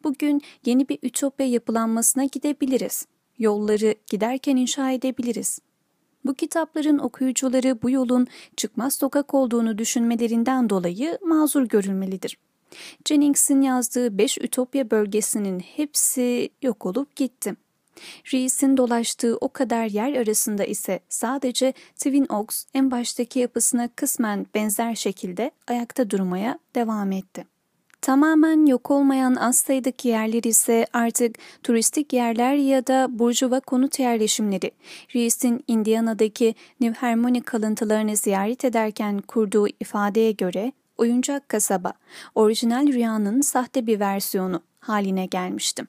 Bugün 0.05 0.43
yeni 0.67 0.89
bir 0.89 0.99
ütopya 1.03 1.47
yapılanmasına 1.47 2.25
gidebiliriz. 2.25 3.07
Yolları 3.39 3.95
giderken 4.07 4.57
inşa 4.57 4.91
edebiliriz. 4.91 5.59
Bu 6.25 6.35
kitapların 6.35 6.99
okuyucuları 6.99 7.83
bu 7.83 7.91
yolun 7.91 8.27
çıkmaz 8.57 8.95
sokak 8.95 9.35
olduğunu 9.35 9.79
düşünmelerinden 9.79 10.71
dolayı 10.71 11.19
mazur 11.23 11.63
görülmelidir. 11.63 12.37
Jennings'in 13.09 13.63
yazdığı 13.63 14.19
beş 14.19 14.39
Ütopya 14.39 14.91
bölgesinin 14.91 15.61
hepsi 15.61 16.51
yok 16.63 16.87
olup 16.87 17.17
gitti. 17.17 17.55
Reis'in 18.33 18.77
dolaştığı 18.77 19.37
o 19.41 19.49
kadar 19.49 19.85
yer 19.85 20.17
arasında 20.17 20.65
ise 20.65 21.01
sadece 21.09 21.73
Twin 21.97 22.27
Oaks 22.29 22.65
en 22.75 22.91
baştaki 22.91 23.39
yapısına 23.39 23.89
kısmen 23.89 24.47
benzer 24.55 24.95
şekilde 24.95 25.51
ayakta 25.69 26.11
durmaya 26.11 26.59
devam 26.75 27.13
etti. 27.13 27.47
Tamamen 28.03 28.67
yok 28.67 28.91
olmayan 28.91 29.35
az 29.35 29.57
sayıdaki 29.57 30.09
yerler 30.09 30.43
ise 30.43 30.87
artık 30.93 31.37
turistik 31.63 32.13
yerler 32.13 32.55
ya 32.55 32.87
da 32.87 33.07
burjuva 33.11 33.61
konut 33.61 33.99
yerleşimleri. 33.99 34.71
Reis'in 35.15 35.65
Indiana'daki 35.69 36.55
New 36.81 37.07
Harmony 37.07 37.41
kalıntılarını 37.41 38.17
ziyaret 38.17 38.65
ederken 38.65 39.19
kurduğu 39.19 39.69
ifadeye 39.69 40.33
göre 40.33 40.73
oyuncak 41.01 41.49
kasaba, 41.49 41.93
orijinal 42.35 42.87
rüyanın 42.87 43.41
sahte 43.41 43.87
bir 43.87 44.01
versiyonu 44.01 44.63
haline 44.81 45.27
gelmiştim. 45.27 45.87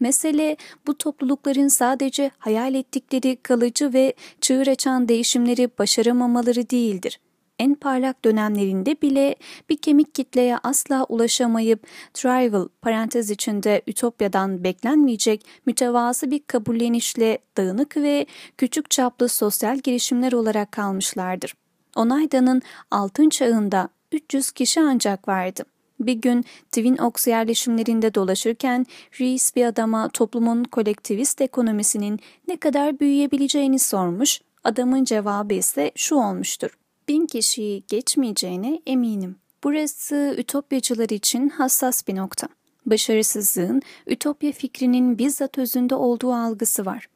Mesele 0.00 0.56
bu 0.86 0.98
toplulukların 0.98 1.68
sadece 1.68 2.30
hayal 2.38 2.74
ettikleri 2.74 3.36
kalıcı 3.36 3.92
ve 3.92 4.14
çığır 4.40 4.66
açan 4.66 5.08
değişimleri 5.08 5.70
başaramamaları 5.78 6.70
değildir. 6.70 7.20
En 7.58 7.74
parlak 7.74 8.24
dönemlerinde 8.24 9.02
bile 9.02 9.36
bir 9.70 9.76
kemik 9.76 10.14
kitleye 10.14 10.58
asla 10.62 11.04
ulaşamayıp 11.04 11.86
trivial 12.14 12.68
parantez 12.82 13.30
içinde 13.30 13.82
ütopyadan 13.86 14.64
beklenmeyecek 14.64 15.46
mütevazı 15.66 16.30
bir 16.30 16.42
kabullenişle 16.46 17.38
dağınık 17.56 17.96
ve 17.96 18.26
küçük 18.58 18.90
çaplı 18.90 19.28
sosyal 19.28 19.78
girişimler 19.78 20.32
olarak 20.32 20.72
kalmışlardır. 20.72 21.54
Onayda'nın 21.96 22.62
altın 22.90 23.28
çağında 23.28 23.88
300 24.12 24.50
kişi 24.50 24.80
ancak 24.80 25.28
vardı. 25.28 25.64
Bir 26.00 26.12
gün 26.12 26.44
Twin 26.72 26.96
Oaks 26.96 27.26
yerleşimlerinde 27.26 28.14
dolaşırken 28.14 28.86
Rees 29.20 29.56
bir 29.56 29.64
adama 29.64 30.08
toplumun 30.08 30.64
kolektivist 30.64 31.40
ekonomisinin 31.40 32.20
ne 32.48 32.56
kadar 32.56 33.00
büyüyebileceğini 33.00 33.78
sormuş, 33.78 34.40
adamın 34.64 35.04
cevabı 35.04 35.54
ise 35.54 35.92
şu 35.96 36.14
olmuştur. 36.14 36.78
Bin 37.08 37.26
kişiyi 37.26 37.82
geçmeyeceğine 37.88 38.82
eminim. 38.86 39.36
Burası 39.64 40.34
ütopyacılar 40.38 41.08
için 41.08 41.48
hassas 41.48 42.08
bir 42.08 42.16
nokta. 42.16 42.48
Başarısızlığın 42.86 43.82
ütopya 44.06 44.52
fikrinin 44.52 45.18
bizzat 45.18 45.58
özünde 45.58 45.94
olduğu 45.94 46.32
algısı 46.32 46.86
var. 46.86 47.08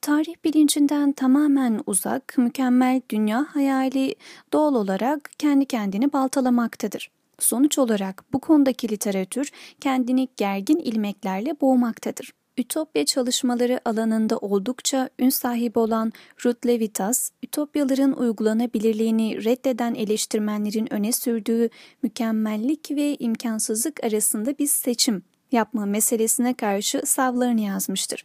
Tarih 0.00 0.34
bilincinden 0.44 1.12
tamamen 1.12 1.80
uzak, 1.86 2.34
mükemmel 2.38 3.00
dünya 3.10 3.46
hayali 3.54 4.14
doğal 4.52 4.74
olarak 4.74 5.30
kendi 5.38 5.66
kendini 5.66 6.12
baltalamaktadır. 6.12 7.10
Sonuç 7.38 7.78
olarak 7.78 8.24
bu 8.32 8.38
konudaki 8.40 8.88
literatür 8.88 9.50
kendini 9.80 10.28
gergin 10.36 10.78
ilmeklerle 10.78 11.60
boğmaktadır. 11.60 12.32
Ütopya 12.58 13.04
çalışmaları 13.04 13.80
alanında 13.84 14.38
oldukça 14.38 15.10
ün 15.18 15.28
sahibi 15.28 15.78
olan 15.78 16.12
Ruth 16.44 16.66
Levitas, 16.66 17.30
ütopyaların 17.42 18.12
uygulanabilirliğini 18.12 19.44
reddeden 19.44 19.94
eleştirmenlerin 19.94 20.92
öne 20.92 21.12
sürdüğü 21.12 21.70
mükemmellik 22.02 22.90
ve 22.90 23.16
imkansızlık 23.18 24.04
arasında 24.04 24.58
bir 24.58 24.66
seçim 24.66 25.22
yapma 25.52 25.86
meselesine 25.86 26.54
karşı 26.54 27.02
savlarını 27.04 27.60
yazmıştır. 27.60 28.24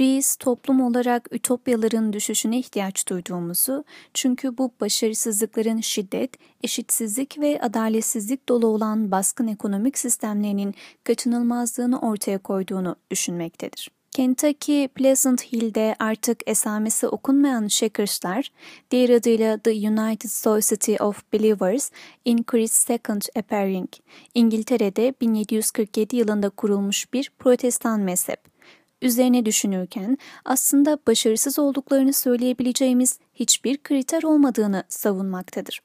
Rees 0.00 0.36
toplum 0.36 0.80
olarak 0.80 1.28
ütopyaların 1.32 2.12
düşüşüne 2.12 2.58
ihtiyaç 2.58 3.08
duyduğumuzu, 3.08 3.84
çünkü 4.14 4.58
bu 4.58 4.72
başarısızlıkların 4.80 5.80
şiddet, 5.80 6.30
eşitsizlik 6.62 7.38
ve 7.38 7.60
adaletsizlik 7.62 8.48
dolu 8.48 8.66
olan 8.66 9.10
baskın 9.10 9.46
ekonomik 9.46 9.98
sistemlerinin 9.98 10.74
kaçınılmazlığını 11.04 12.00
ortaya 12.00 12.38
koyduğunu 12.38 12.96
düşünmektedir. 13.10 13.90
Kentucky 14.10 14.88
Pleasant 14.88 15.52
Hill'de 15.52 15.96
artık 15.98 16.40
esamesi 16.46 17.08
okunmayan 17.08 17.68
Shakers'lar, 17.68 18.48
diğer 18.90 19.10
adıyla 19.10 19.58
The 19.58 19.70
United 19.70 20.30
Society 20.30 20.94
of 21.00 21.32
Believers 21.32 21.90
in 22.24 22.42
Christ's 22.42 22.86
Second 22.86 23.22
Appearing, 23.36 23.88
İngiltere'de 24.34 25.14
1747 25.20 26.16
yılında 26.16 26.50
kurulmuş 26.50 27.12
bir 27.12 27.30
protestan 27.38 28.00
mezhep 28.00 28.57
üzerine 29.02 29.46
düşünürken 29.46 30.18
aslında 30.44 30.98
başarısız 31.06 31.58
olduklarını 31.58 32.12
söyleyebileceğimiz 32.12 33.18
hiçbir 33.34 33.78
kriter 33.78 34.22
olmadığını 34.22 34.84
savunmaktadır. 34.88 35.80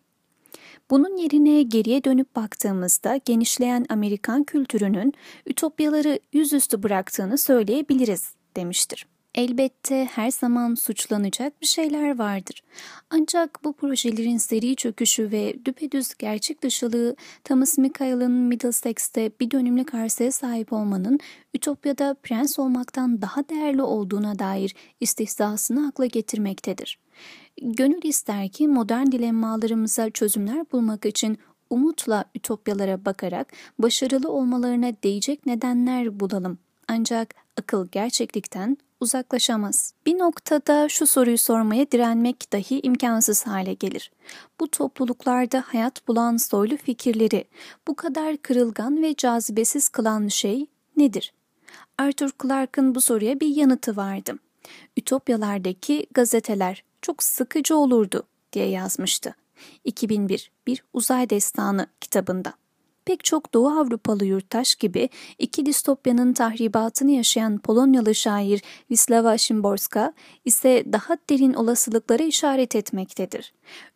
Bunun 0.90 1.18
yerine 1.18 1.64
geriye 1.64 2.04
dönüp 2.04 2.36
baktığımızda 2.36 3.20
genişleyen 3.26 3.86
Amerikan 3.90 4.44
kültürünün 4.44 5.14
ütopyaları 5.46 6.20
yüzüstü 6.34 6.84
bıraktığını 6.84 7.38
söyleyebiliriz 7.38 8.34
demiştir. 8.56 9.13
Elbette 9.36 10.06
her 10.06 10.32
zaman 10.32 10.76
suçlanacak 10.76 11.62
bir 11.62 11.68
şeyler 11.68 12.18
vardır. 12.20 12.64
Ancak 13.10 13.64
bu 13.64 13.74
projelerin 13.74 14.38
seri 14.38 14.76
çöküşü 14.76 15.32
ve 15.32 15.66
düpedüz 15.66 16.14
gerçek 16.20 16.64
dışılığı 16.64 17.16
Thomas 17.44 17.78
Mikhail'ın 17.78 18.32
Middlesex'te 18.32 19.32
bir 19.40 19.52
dönümlük 19.52 19.94
arsaya 19.94 20.32
sahip 20.32 20.74
olmanın 20.74 21.20
Ütopya'da 21.54 22.16
prens 22.24 22.60
olmaktan 22.60 23.22
daha 23.22 23.50
değerli 23.50 23.82
olduğuna 23.82 24.40
dair 24.40 24.76
istihzasını 25.00 25.88
akla 25.88 26.06
getirmektedir. 26.06 27.00
Gönül 27.62 28.04
ister 28.04 28.50
ki 28.50 28.68
modern 28.68 29.12
dilemmalarımıza 29.12 30.10
çözümler 30.10 30.66
bulmak 30.72 31.06
için 31.06 31.38
umutla 31.70 32.26
ütopyalara 32.36 33.06
bakarak 33.06 33.54
başarılı 33.80 34.32
olmalarına 34.32 34.94
değecek 35.04 35.46
nedenler 35.46 36.20
bulalım. 36.20 36.58
Ancak 36.88 37.36
akıl 37.58 37.88
gerçeklikten 37.88 38.78
uzaklaşamaz. 39.04 39.94
Bir 40.06 40.18
noktada 40.18 40.90
şu 40.90 41.08
soruyu 41.08 41.38
sormaya 41.38 41.92
direnmek 41.92 42.54
dahi 42.54 42.80
imkansız 42.84 43.48
hale 43.48 43.74
gelir. 43.74 44.12
Bu 44.60 44.68
topluluklarda 44.68 45.64
hayat 45.68 46.08
bulan 46.08 46.38
soylu 46.38 46.78
fikirleri 46.78 47.46
bu 47.88 47.96
kadar 47.96 48.38
kırılgan 48.38 49.04
ve 49.04 49.16
cazibesiz 49.16 49.90
kılan 49.90 50.28
şey 50.28 50.66
nedir? 50.98 51.34
Arthur 51.98 52.30
Clarke'ın 52.42 52.96
bu 52.96 53.02
soruya 53.02 53.40
bir 53.40 53.56
yanıtı 53.56 53.96
vardı. 53.96 54.34
Ütopyalardaki 54.98 56.08
gazeteler 56.14 56.84
çok 57.02 57.24
sıkıcı 57.24 57.78
olurdu 57.78 58.24
diye 58.54 58.70
yazmıştı. 58.70 59.36
2001 59.84 60.52
Bir 60.68 60.84
Uzay 60.94 61.30
Destanı 61.30 61.88
kitabında. 62.02 62.54
Pek 63.06 63.24
çok 63.24 63.54
Doğu 63.54 63.70
Avrupalı 63.70 64.26
yurttaş 64.26 64.76
gibi 64.76 65.10
iki 65.40 65.66
distopyanın 65.66 66.34
tahribatını 66.34 67.12
yaşayan 67.12 67.58
Polonyalı 67.58 68.16
şair 68.16 68.62
Wisława 68.92 69.38
Szymborska 69.38 70.14
ise 70.46 70.84
daha 70.92 71.18
derin 71.30 71.54
olasılıklara 71.54 72.24
işaret 72.24 72.76
etmektedir. 72.76 73.54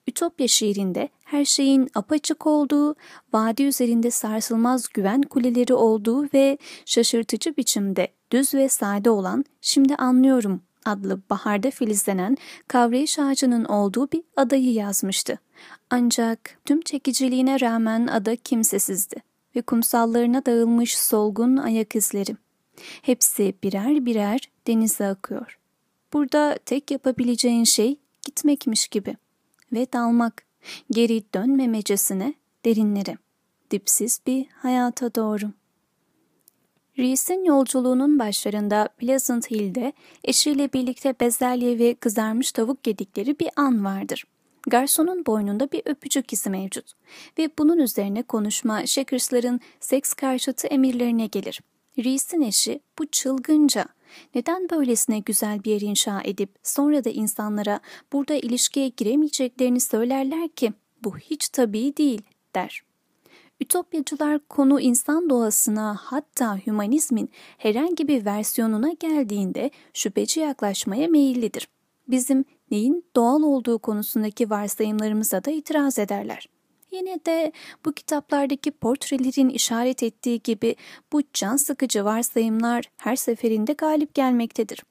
Ütopya 0.07 0.47
şiirinde 0.47 1.09
her 1.23 1.45
şeyin 1.45 1.89
apaçık 1.95 2.47
olduğu, 2.47 2.95
vadi 3.33 3.63
üzerinde 3.63 4.11
sarsılmaz 4.11 4.87
güven 4.93 5.21
kuleleri 5.21 5.73
olduğu 5.73 6.23
ve 6.33 6.57
şaşırtıcı 6.85 7.57
biçimde 7.57 8.07
düz 8.31 8.53
ve 8.53 8.69
sade 8.69 9.09
olan 9.09 9.45
Şimdi 9.61 9.95
Anlıyorum 9.95 10.61
adlı 10.87 11.21
baharda 11.29 11.71
filizlenen 11.71 12.37
kavrayış 12.67 13.19
ağacının 13.19 13.65
olduğu 13.65 14.11
bir 14.11 14.23
adayı 14.35 14.73
yazmıştı. 14.73 15.39
Ancak 15.89 16.57
tüm 16.65 16.81
çekiciliğine 16.81 17.59
rağmen 17.59 18.07
ada 18.07 18.35
kimsesizdi 18.35 19.15
ve 19.55 19.61
kumsallarına 19.61 20.45
dağılmış 20.45 20.97
solgun 20.97 21.57
ayak 21.57 21.95
izleri. 21.95 22.35
Hepsi 23.01 23.53
birer 23.63 24.05
birer 24.05 24.39
denize 24.67 25.05
akıyor. 25.07 25.59
Burada 26.13 26.57
tek 26.65 26.91
yapabileceğin 26.91 27.63
şey 27.63 27.99
gitmekmiş 28.25 28.87
gibi 28.87 29.17
ve 29.73 29.87
dalmak, 29.93 30.43
geri 30.91 31.23
dönmemecesine 31.33 32.33
derinlere, 32.65 33.17
dipsiz 33.71 34.19
bir 34.27 34.45
hayata 34.55 35.15
doğru. 35.15 35.51
Rees'in 36.97 37.45
yolculuğunun 37.45 38.19
başlarında 38.19 38.89
Pleasant 38.97 39.51
Hill'de 39.51 39.93
eşiyle 40.23 40.73
birlikte 40.73 41.15
bezelye 41.19 41.79
ve 41.79 41.93
kızarmış 41.95 42.51
tavuk 42.51 42.87
yedikleri 42.87 43.39
bir 43.39 43.49
an 43.55 43.85
vardır. 43.85 44.23
Garsonun 44.67 45.25
boynunda 45.25 45.71
bir 45.71 45.81
öpücük 45.85 46.33
izi 46.33 46.49
mevcut 46.49 46.91
ve 47.37 47.49
bunun 47.59 47.77
üzerine 47.77 48.23
konuşma 48.23 48.85
Shakers'ların 48.85 49.59
seks 49.79 50.13
karşıtı 50.13 50.67
emirlerine 50.67 51.25
gelir. 51.25 51.61
Rees'in 51.97 52.41
eşi 52.41 52.79
bu 52.99 53.05
çılgınca 53.05 53.85
neden 54.35 54.69
böylesine 54.69 55.19
güzel 55.19 55.63
bir 55.63 55.71
yer 55.71 55.81
inşa 55.81 56.21
edip 56.23 56.49
sonra 56.63 57.03
da 57.03 57.09
insanlara 57.09 57.79
burada 58.13 58.35
ilişkiye 58.35 58.87
giremeyeceklerini 58.87 59.81
söylerler 59.81 60.49
ki 60.49 60.73
bu 61.03 61.17
hiç 61.17 61.49
tabii 61.49 61.97
değil 61.97 62.21
der. 62.55 62.86
Ütopyacılar 63.59 64.39
konu 64.39 64.79
insan 64.79 65.29
doğasına 65.29 65.97
hatta 66.01 66.57
hümanizmin 66.57 67.29
herhangi 67.57 68.07
bir 68.07 68.25
versiyonuna 68.25 68.91
geldiğinde 68.99 69.71
şüpheci 69.93 70.39
yaklaşmaya 70.39 71.07
meyillidir. 71.07 71.67
Bizim 72.07 72.45
neyin 72.71 73.05
doğal 73.15 73.43
olduğu 73.43 73.79
konusundaki 73.79 74.49
varsayımlarımıza 74.49 75.43
da 75.43 75.51
itiraz 75.51 75.99
ederler. 75.99 76.49
Yine 76.91 77.25
de 77.25 77.51
bu 77.85 77.93
kitaplardaki 77.93 78.71
portrelerin 78.71 79.49
işaret 79.49 80.03
ettiği 80.03 80.41
gibi 80.41 80.75
bu 81.13 81.21
can 81.33 81.55
sıkıcı 81.55 82.05
varsayımlar 82.05 82.85
her 82.97 83.15
seferinde 83.15 83.73
galip 83.73 84.15
gelmektedir. 84.15 84.83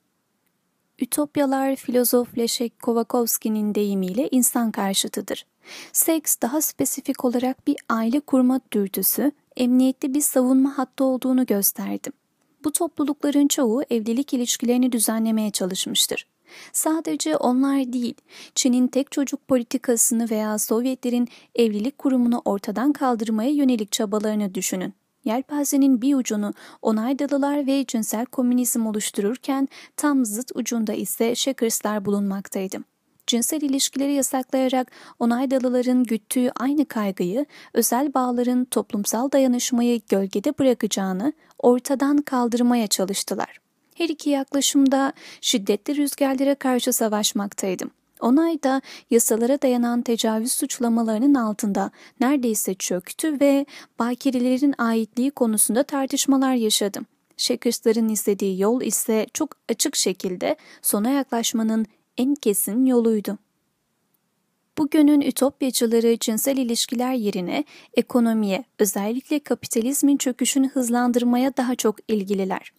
Ütopyalar 0.99 1.77
filozof 1.77 2.39
Leşek 2.39 2.83
Kovakovski'nin 2.83 3.75
deyimiyle 3.75 4.29
insan 4.31 4.73
karşıtıdır. 4.73 5.47
Seks 5.93 6.37
daha 6.43 6.63
spesifik 6.63 7.25
olarak 7.25 7.67
bir 7.67 7.77
aile 7.89 8.21
kurma 8.21 8.61
dürtüsü, 8.73 9.33
emniyetli 9.57 10.15
bir 10.15 10.21
savunma 10.21 10.79
hattı 10.79 11.05
olduğunu 11.05 11.47
gösterdim. 11.47 12.13
Bu 12.65 12.73
toplulukların 12.73 13.49
çoğu 13.49 13.83
evlilik 13.91 14.35
ilişkilerini 14.35 14.93
düzenlemeye 14.93 15.51
çalışmıştır. 15.51 16.27
Sadece 16.73 17.37
onlar 17.37 17.93
değil, 17.93 18.15
Çin'in 18.55 18.89
tek 18.89 19.13
çocuk 19.13 19.49
politikasını 19.49 20.31
veya 20.31 20.59
Sovyetlerin 20.59 21.29
evlilik 21.55 21.99
kurumunu 21.99 22.43
ortadan 22.45 22.93
kaldırmaya 22.93 23.51
yönelik 23.51 23.93
çabalarını 23.93 24.55
düşünün. 24.55 24.95
Yelpazenin 25.25 26.03
bir 26.03 26.15
ucunu 26.15 26.55
onaydalılar 26.83 27.67
ve 27.67 27.85
cinsel 27.87 28.27
komünizm 28.27 28.87
oluştururken 28.87 29.69
tam 29.97 30.25
zıt 30.25 30.53
ucunda 30.55 30.93
ise 30.93 31.35
Shackers'lar 31.35 32.05
bulunmaktaydı. 32.05 32.79
Cinsel 33.27 33.62
ilişkileri 33.62 34.12
yasaklayarak 34.12 34.93
onaydalıların 35.19 36.05
güttüğü 36.05 36.51
aynı 36.57 36.87
kaygıyı 36.87 37.47
özel 37.75 38.15
bağların 38.15 38.65
toplumsal 38.65 39.33
dayanışmayı 39.33 40.01
gölgede 40.09 40.59
bırakacağını 40.59 41.33
ortadan 41.59 42.17
kaldırmaya 42.17 42.87
çalıştılar. 42.87 43.59
Her 43.95 44.09
iki 44.09 44.31
yaklaşımda 44.31 45.12
şiddetli 45.41 45.97
rüzgarlara 45.97 46.55
karşı 46.55 46.93
savaşmaktaydım. 46.93 47.91
Onay 48.21 48.62
da 48.62 48.83
yasalara 49.11 49.62
dayanan 49.62 50.03
tecavüz 50.03 50.53
suçlamalarının 50.53 51.35
altında 51.35 51.91
neredeyse 52.21 52.75
çöktü 52.75 53.41
ve 53.41 53.67
bakirelerin 53.99 54.75
aitliği 54.79 55.31
konusunda 55.31 55.83
tartışmalar 55.83 56.55
yaşadım. 56.55 57.07
Shackers'ların 57.37 58.09
izlediği 58.09 58.61
yol 58.61 58.83
ise 58.83 59.27
çok 59.35 59.51
açık 59.69 59.97
şekilde 59.97 60.57
sona 60.83 61.11
yaklaşmanın 61.11 61.87
en 62.19 62.35
kesin 62.35 62.87
yoluydu. 62.87 63.39
Bugünün 64.79 65.21
ütopyacıları 65.21 66.19
cinsel 66.19 66.57
ilişkiler 66.57 67.13
yerine 67.13 67.65
ekonomiye, 67.95 68.65
özellikle 68.79 69.39
kapitalizmin 69.39 70.17
çöküşünü 70.17 70.69
hızlandırmaya 70.69 71.57
daha 71.57 71.75
çok 71.75 71.97
ilgililer. 72.09 72.73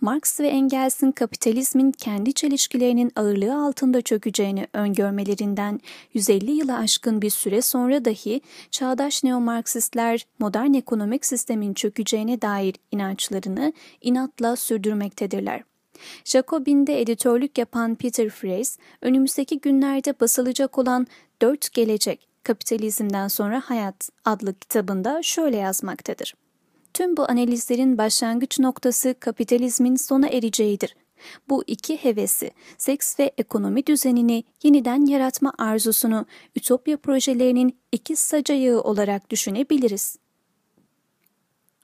Marx 0.00 0.40
ve 0.40 0.48
Engels'in 0.48 1.12
kapitalizmin 1.12 1.92
kendi 1.92 2.32
çelişkilerinin 2.32 3.12
ağırlığı 3.16 3.66
altında 3.66 4.02
çökeceğini 4.02 4.66
öngörmelerinden 4.72 5.80
150 6.14 6.50
yılı 6.50 6.76
aşkın 6.76 7.22
bir 7.22 7.30
süre 7.30 7.62
sonra 7.62 8.04
dahi 8.04 8.40
çağdaş 8.70 9.24
neomarksistler 9.24 10.26
modern 10.38 10.74
ekonomik 10.74 11.26
sistemin 11.26 11.74
çökeceğine 11.74 12.42
dair 12.42 12.74
inançlarını 12.90 13.72
inatla 14.00 14.56
sürdürmektedirler. 14.56 15.62
Jacobin'de 16.24 17.00
editörlük 17.00 17.58
yapan 17.58 17.94
Peter 17.94 18.28
Fraser, 18.30 18.84
önümüzdeki 19.02 19.60
günlerde 19.60 20.20
basılacak 20.20 20.78
olan 20.78 21.06
Dört 21.42 21.72
Gelecek, 21.72 22.28
Kapitalizmden 22.42 23.28
Sonra 23.28 23.62
Hayat 23.64 24.10
adlı 24.24 24.54
kitabında 24.54 25.22
şöyle 25.22 25.56
yazmaktadır. 25.56 26.34
Tüm 26.94 27.16
bu 27.16 27.30
analizlerin 27.30 27.98
başlangıç 27.98 28.58
noktası 28.58 29.14
kapitalizmin 29.20 29.96
sona 29.96 30.28
ereceğidir. 30.28 30.96
Bu 31.48 31.64
iki 31.66 31.96
hevesi, 31.96 32.50
seks 32.78 33.18
ve 33.18 33.32
ekonomi 33.38 33.86
düzenini 33.86 34.44
yeniden 34.62 35.06
yaratma 35.06 35.52
arzusunu 35.58 36.26
ütopya 36.56 36.96
projelerinin 36.96 37.78
iki 37.92 38.16
sac 38.16 38.50
ayağı 38.50 38.80
olarak 38.80 39.30
düşünebiliriz. 39.30 40.16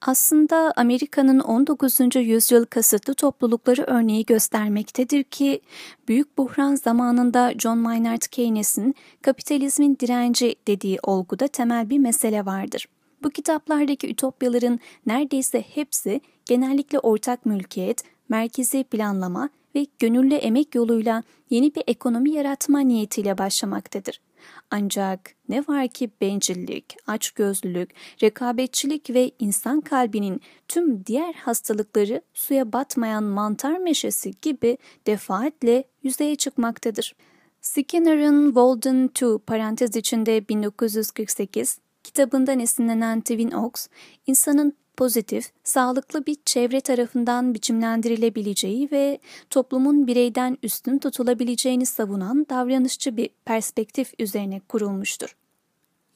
Aslında 0.07 0.73
Amerika'nın 0.77 1.41
19. 1.41 2.01
yüzyıl 2.17 2.65
kasıtlı 2.65 3.15
toplulukları 3.15 3.83
örneği 3.83 4.27
göstermektedir 4.27 5.23
ki 5.23 5.61
büyük 6.09 6.39
buhran 6.39 6.75
zamanında 6.75 7.55
John 7.59 7.79
Maynard 7.79 8.23
Keynes'in 8.31 8.95
kapitalizmin 9.23 9.97
direnci 10.01 10.57
dediği 10.69 10.99
olguda 11.03 11.49
temel 11.49 11.91
bir 11.91 11.99
mesele 11.99 12.47
vardır. 12.47 12.87
Bu 13.23 13.31
kitaplardaki 13.31 14.11
ütopyaların 14.11 14.81
neredeyse 15.07 15.65
hepsi 15.75 16.21
genellikle 16.45 16.99
ortak 16.99 17.47
mülkiyet, 17.47 18.03
merkezi 18.29 18.85
planlama 18.85 19.49
ve 19.75 19.87
gönüllü 19.99 20.35
emek 20.35 20.75
yoluyla 20.75 21.23
yeni 21.51 21.75
bir 21.75 21.83
ekonomi 21.87 22.31
yaratma 22.31 22.81
niyetiyle 22.81 23.39
başlamaktadır. 23.39 24.21
Ancak 24.71 25.35
ne 25.49 25.61
var 25.61 25.89
ki 25.89 26.11
bencillik, 26.21 26.97
açgözlülük, 27.07 27.91
rekabetçilik 28.23 29.11
ve 29.11 29.31
insan 29.39 29.81
kalbinin 29.81 30.41
tüm 30.69 31.07
diğer 31.07 31.35
hastalıkları 31.35 32.23
suya 32.35 32.73
batmayan 32.73 33.25
mantar 33.25 33.79
meşesi 33.79 34.31
gibi 34.43 34.79
defaatle 35.07 35.85
yüzeye 36.03 36.37
çıkmaktadır. 36.37 37.15
Skinner'ın 37.61 38.47
Walden 38.47 39.09
2 39.09 39.27
parantez 39.47 39.97
içinde 39.97 40.49
1948 40.49 41.79
kitabından 42.03 42.61
esinlenen 42.61 43.21
Twin 43.21 43.51
Oaks, 43.51 43.89
insanın 44.27 44.77
pozitif, 44.97 45.51
sağlıklı 45.65 46.27
bir 46.27 46.37
çevre 46.45 46.81
tarafından 46.81 47.55
biçimlendirilebileceği 47.55 48.89
ve 48.93 49.19
toplumun 49.51 50.07
bireyden 50.07 50.59
üstün 50.63 50.99
tutulabileceğini 50.99 51.87
savunan 51.87 52.47
davranışçı 52.51 53.17
bir 53.17 53.31
perspektif 53.45 54.13
üzerine 54.19 54.61
kurulmuştur. 54.61 55.37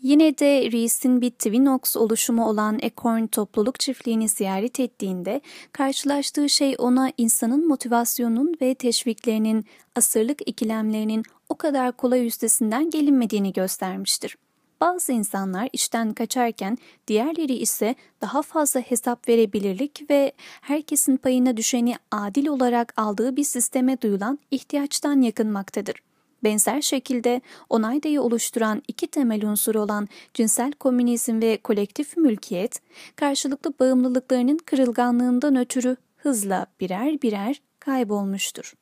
Yine 0.03 0.39
de 0.39 0.73
Rees'in 0.73 1.21
bir 1.21 1.31
Twin 1.31 1.67
Oaks 1.67 1.97
oluşumu 1.97 2.49
olan 2.49 2.81
Acorn 2.83 3.27
topluluk 3.27 3.81
çiftliğini 3.81 4.29
ziyaret 4.29 4.81
ettiğinde 4.81 5.41
karşılaştığı 5.73 6.49
şey 6.49 6.75
ona 6.79 7.13
insanın 7.19 7.69
motivasyonunun 7.69 8.55
ve 8.63 8.75
teşviklerinin, 8.75 9.65
asırlık 9.95 10.49
ikilemlerinin 10.49 11.23
o 11.49 11.55
kadar 11.55 11.93
kolay 11.93 12.27
üstesinden 12.27 12.91
gelinmediğini 12.91 13.53
göstermiştir. 13.53 14.37
Bazı 14.81 15.13
insanlar 15.13 15.69
işten 15.73 16.13
kaçarken 16.13 16.79
diğerleri 17.09 17.55
ise 17.55 17.95
daha 18.21 18.43
fazla 18.43 18.81
hesap 18.81 19.29
verebilirlik 19.29 20.11
ve 20.11 20.33
herkesin 20.61 21.17
payına 21.17 21.57
düşeni 21.57 21.97
adil 22.11 22.47
olarak 22.47 22.93
aldığı 22.97 23.37
bir 23.37 23.45
sisteme 23.45 24.01
duyulan 24.01 24.39
ihtiyaçtan 24.51 25.21
yakınmaktadır. 25.21 25.97
Benzer 26.45 26.81
şekilde 26.81 27.41
onaydayı 27.69 28.23
oluşturan 28.23 28.83
iki 28.89 29.07
temel 29.07 29.45
unsur 29.45 29.75
olan 29.75 30.09
cinsel 30.35 30.73
komünizm 30.73 31.41
ve 31.41 31.57
kolektif 31.57 32.17
mülkiyet, 32.17 32.81
karşılıklı 33.17 33.75
bağımlılıklarının 33.81 34.59
kırılganlığından 34.67 35.57
ötürü 35.57 35.97
hızla 36.17 36.67
birer 36.81 37.23
birer 37.23 37.61
kaybolmuştur. 37.81 38.75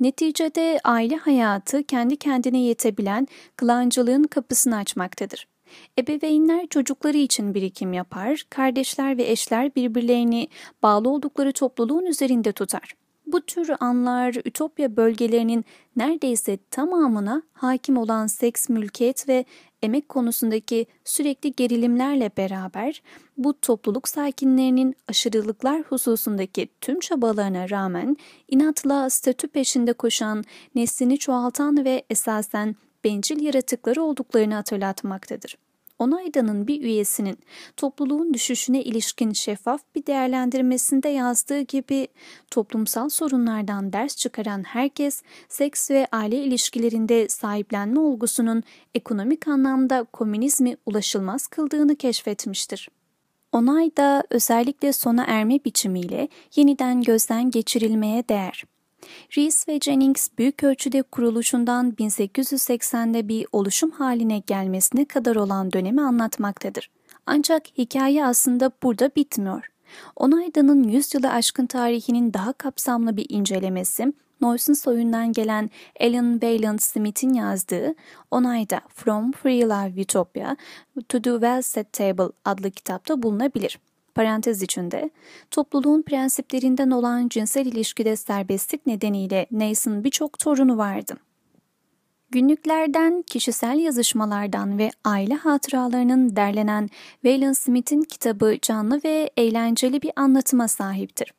Neticede 0.00 0.80
aile 0.84 1.16
hayatı 1.16 1.82
kendi 1.82 2.16
kendine 2.16 2.58
yetebilen 2.58 3.28
klancılığın 3.56 4.22
kapısını 4.22 4.76
açmaktadır. 4.76 5.46
Ebeveynler 5.98 6.66
çocukları 6.66 7.16
için 7.16 7.54
birikim 7.54 7.92
yapar, 7.92 8.42
kardeşler 8.50 9.18
ve 9.18 9.30
eşler 9.30 9.74
birbirlerini 9.74 10.48
bağlı 10.82 11.10
oldukları 11.10 11.52
topluluğun 11.52 12.06
üzerinde 12.06 12.52
tutar. 12.52 12.94
Bu 13.26 13.40
tür 13.40 13.70
anlar 13.80 14.34
ütopya 14.44 14.96
bölgelerinin 14.96 15.64
neredeyse 15.96 16.58
tamamına 16.70 17.42
hakim 17.52 17.96
olan 17.96 18.26
seks, 18.26 18.68
mülkiyet 18.68 19.28
ve 19.28 19.44
emek 19.82 20.08
konusundaki 20.08 20.86
sürekli 21.04 21.52
gerilimlerle 21.52 22.30
beraber 22.36 23.02
bu 23.36 23.60
topluluk 23.60 24.08
sakinlerinin 24.08 24.94
aşırılıklar 25.08 25.82
hususundaki 25.82 26.68
tüm 26.80 27.00
çabalarına 27.00 27.70
rağmen 27.70 28.16
inatla 28.48 29.10
statü 29.10 29.48
peşinde 29.48 29.92
koşan, 29.92 30.44
neslini 30.74 31.18
çoğaltan 31.18 31.84
ve 31.84 32.02
esasen 32.10 32.76
bencil 33.04 33.40
yaratıkları 33.40 34.02
olduklarını 34.02 34.54
hatırlatmaktadır. 34.54 35.56
Onayda'nın 35.98 36.66
bir 36.66 36.82
üyesinin 36.82 37.38
topluluğun 37.76 38.34
düşüşüne 38.34 38.82
ilişkin 38.82 39.32
şeffaf 39.32 39.80
bir 39.94 40.06
değerlendirmesinde 40.06 41.08
yazdığı 41.08 41.60
gibi 41.60 42.08
toplumsal 42.50 43.08
sorunlardan 43.08 43.92
ders 43.92 44.16
çıkaran 44.16 44.62
herkes 44.62 45.22
seks 45.48 45.90
ve 45.90 46.06
aile 46.12 46.44
ilişkilerinde 46.44 47.28
sahiplenme 47.28 48.00
olgusunun 48.00 48.62
ekonomik 48.94 49.48
anlamda 49.48 50.04
komünizmi 50.04 50.76
ulaşılmaz 50.86 51.46
kıldığını 51.46 51.96
keşfetmiştir. 51.96 52.88
Onay 53.52 53.96
da 53.96 54.24
özellikle 54.30 54.92
sona 54.92 55.24
erme 55.24 55.64
biçimiyle 55.64 56.28
yeniden 56.56 57.02
gözden 57.02 57.50
geçirilmeye 57.50 58.28
değer. 58.28 58.64
Rees 59.36 59.68
ve 59.68 59.78
Jennings 59.80 60.28
büyük 60.38 60.64
ölçüde 60.64 61.02
kuruluşundan 61.02 61.90
1880'de 61.90 63.28
bir 63.28 63.46
oluşum 63.52 63.90
haline 63.90 64.38
gelmesine 64.38 65.04
kadar 65.04 65.36
olan 65.36 65.72
dönemi 65.72 66.02
anlatmaktadır. 66.02 66.90
Ancak 67.26 67.62
hikaye 67.78 68.26
aslında 68.26 68.70
burada 68.82 69.10
bitmiyor. 69.16 69.68
Onayda'nın 70.16 70.82
100 70.82 71.14
yılı 71.14 71.30
aşkın 71.30 71.66
tarihinin 71.66 72.34
daha 72.34 72.52
kapsamlı 72.52 73.16
bir 73.16 73.26
incelemesi 73.28 74.12
Noyce'un 74.40 74.74
soyundan 74.74 75.32
gelen 75.32 75.70
Alan 76.00 76.42
Bayland 76.42 76.78
Smith'in 76.78 77.34
yazdığı 77.34 77.94
Onayda 78.30 78.80
From 78.88 79.32
Free 79.32 79.60
Life 79.60 80.00
Utopia 80.00 80.56
to 81.08 81.22
the 81.22 81.30
Well 81.30 81.62
Set 81.62 81.92
Table 81.92 82.32
adlı 82.44 82.70
kitapta 82.70 83.22
bulunabilir. 83.22 83.78
Parantez 84.14 84.62
içinde, 84.62 85.10
topluluğun 85.50 86.02
prensiplerinden 86.02 86.90
olan 86.90 87.28
cinsel 87.28 87.66
ilişkide 87.66 88.16
serbestlik 88.16 88.86
nedeniyle 88.86 89.46
Nathan 89.50 90.04
birçok 90.04 90.38
torunu 90.38 90.78
vardı. 90.78 91.16
Günlüklerden, 92.30 93.22
kişisel 93.22 93.78
yazışmalardan 93.78 94.78
ve 94.78 94.90
aile 95.04 95.34
hatıralarının 95.34 96.36
derlenen 96.36 96.88
Waylon 97.12 97.52
Smith'in 97.52 98.02
kitabı 98.02 98.56
canlı 98.62 99.00
ve 99.04 99.30
eğlenceli 99.36 100.02
bir 100.02 100.10
anlatıma 100.16 100.68
sahiptir. 100.68 101.34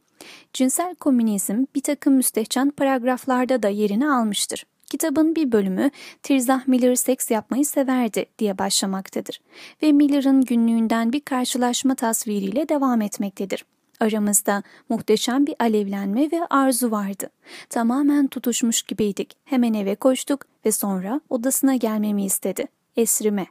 Cinsel 0.53 0.95
komünizm 0.95 1.65
bir 1.75 1.81
takım 1.81 2.13
müstehcen 2.13 2.69
paragraflarda 2.69 3.63
da 3.63 3.69
yerini 3.69 4.11
almıştır. 4.11 4.65
Kitabın 4.93 5.35
bir 5.35 5.51
bölümü 5.51 5.91
Tirzah 6.23 6.67
Miller 6.67 6.95
seks 6.95 7.31
yapmayı 7.31 7.65
severdi 7.65 8.25
diye 8.39 8.57
başlamaktadır 8.57 9.39
ve 9.83 9.91
Miller'ın 9.91 10.41
günlüğünden 10.41 11.13
bir 11.13 11.19
karşılaşma 11.19 11.95
tasviriyle 11.95 12.69
devam 12.69 13.01
etmektedir. 13.01 13.65
Aramızda 13.99 14.63
muhteşem 14.89 15.47
bir 15.47 15.55
alevlenme 15.59 16.31
ve 16.31 16.45
arzu 16.49 16.91
vardı. 16.91 17.29
Tamamen 17.69 18.27
tutuşmuş 18.27 18.81
gibiydik. 18.81 19.37
Hemen 19.45 19.73
eve 19.73 19.95
koştuk 19.95 20.45
ve 20.65 20.71
sonra 20.71 21.21
odasına 21.29 21.75
gelmemi 21.75 22.25
istedi. 22.25 22.65
Esrime. 22.97 23.47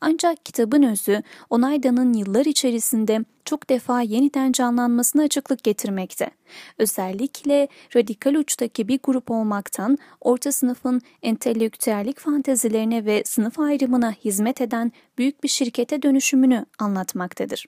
Ancak 0.00 0.44
kitabın 0.44 0.82
özü 0.82 1.22
Onayda'nın 1.50 2.12
yıllar 2.12 2.46
içerisinde 2.46 3.24
çok 3.44 3.70
defa 3.70 4.00
yeniden 4.00 4.52
canlanmasına 4.52 5.22
açıklık 5.22 5.64
getirmekte. 5.64 6.30
Özellikle 6.78 7.68
radikal 7.96 8.34
uçtaki 8.34 8.88
bir 8.88 9.00
grup 9.02 9.30
olmaktan 9.30 9.98
orta 10.20 10.52
sınıfın 10.52 11.00
entelektüellik 11.22 12.18
fantezilerine 12.18 13.04
ve 13.04 13.22
sınıf 13.24 13.58
ayrımına 13.58 14.12
hizmet 14.12 14.60
eden 14.60 14.92
büyük 15.18 15.44
bir 15.44 15.48
şirkete 15.48 16.02
dönüşümünü 16.02 16.66
anlatmaktadır. 16.78 17.66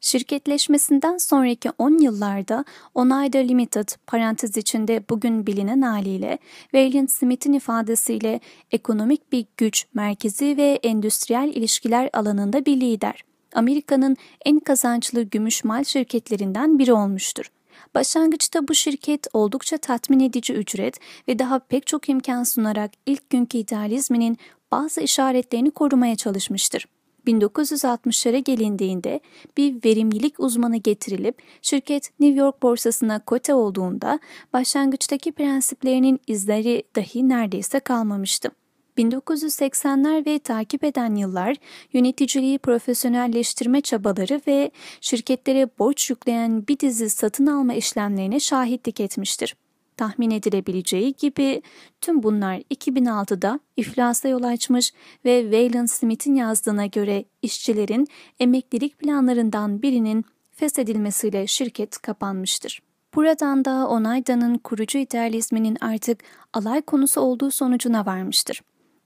Şirketleşmesinden 0.00 1.18
sonraki 1.18 1.70
10 1.78 1.98
yıllarda 1.98 2.64
Oneida 2.94 3.38
Limited 3.38 3.88
parantez 4.06 4.56
içinde 4.56 5.04
bugün 5.10 5.46
bilinen 5.46 5.82
haliyle 5.82 6.38
Valiant 6.74 7.10
Smith'in 7.10 7.52
ifadesiyle 7.52 8.40
ekonomik 8.72 9.32
bir 9.32 9.46
güç, 9.56 9.86
merkezi 9.94 10.56
ve 10.56 10.78
endüstriyel 10.82 11.52
ilişkiler 11.54 12.10
alanında 12.12 12.66
bir 12.66 12.80
lider. 12.80 13.24
Amerika'nın 13.54 14.16
en 14.44 14.60
kazançlı 14.60 15.22
gümüş 15.22 15.64
mal 15.64 15.84
şirketlerinden 15.84 16.78
biri 16.78 16.92
olmuştur. 16.92 17.50
Başlangıçta 17.94 18.68
bu 18.68 18.74
şirket 18.74 19.26
oldukça 19.32 19.78
tatmin 19.78 20.20
edici 20.20 20.52
ücret 20.52 21.00
ve 21.28 21.38
daha 21.38 21.58
pek 21.58 21.86
çok 21.86 22.08
imkan 22.08 22.44
sunarak 22.44 22.90
ilk 23.06 23.30
günkü 23.30 23.58
idealizminin 23.58 24.38
bazı 24.70 25.00
işaretlerini 25.00 25.70
korumaya 25.70 26.16
çalışmıştır. 26.16 26.86
1960'lara 27.28 28.38
gelindiğinde 28.38 29.20
bir 29.56 29.84
verimlilik 29.84 30.40
uzmanı 30.40 30.76
getirilip 30.76 31.42
şirket 31.62 32.10
New 32.20 32.40
York 32.40 32.62
borsasına 32.62 33.24
kote 33.24 33.54
olduğunda 33.54 34.18
başlangıçtaki 34.52 35.32
prensiplerinin 35.32 36.20
izleri 36.26 36.82
dahi 36.96 37.28
neredeyse 37.28 37.80
kalmamıştı. 37.80 38.50
1980'ler 38.98 40.26
ve 40.26 40.38
takip 40.38 40.84
eden 40.84 41.14
yıllar 41.14 41.56
yöneticiliği 41.92 42.58
profesyonelleştirme 42.58 43.80
çabaları 43.80 44.40
ve 44.46 44.70
şirketlere 45.00 45.68
borç 45.78 46.10
yükleyen 46.10 46.68
bir 46.68 46.78
dizi 46.78 47.10
satın 47.10 47.46
alma 47.46 47.74
işlemlerine 47.74 48.40
şahitlik 48.40 49.00
etmiştir. 49.00 49.54
Tahmin 49.98 50.30
edilebileceği 50.30 51.14
gibi 51.14 51.62
tüm 52.00 52.22
bunlar 52.22 52.56
2006'da 52.58 53.60
iflasa 53.76 54.28
yol 54.28 54.42
açmış 54.42 54.92
ve 55.24 55.42
Waylon 55.42 55.86
Smith'in 55.86 56.34
yazdığına 56.34 56.86
göre 56.86 57.24
işçilerin 57.42 58.08
emeklilik 58.40 58.98
planlarından 58.98 59.82
birinin 59.82 60.24
feshedilmesiyle 60.50 61.46
şirket 61.46 61.98
kapanmıştır. 61.98 62.82
Buradan 63.14 63.64
da 63.64 63.88
Onayda'nın 63.88 64.58
kurucu 64.58 64.98
idealizminin 64.98 65.76
artık 65.80 66.20
alay 66.52 66.82
konusu 66.82 67.20
olduğu 67.20 67.50
sonucuna 67.50 68.06
varmıştır. 68.06 68.62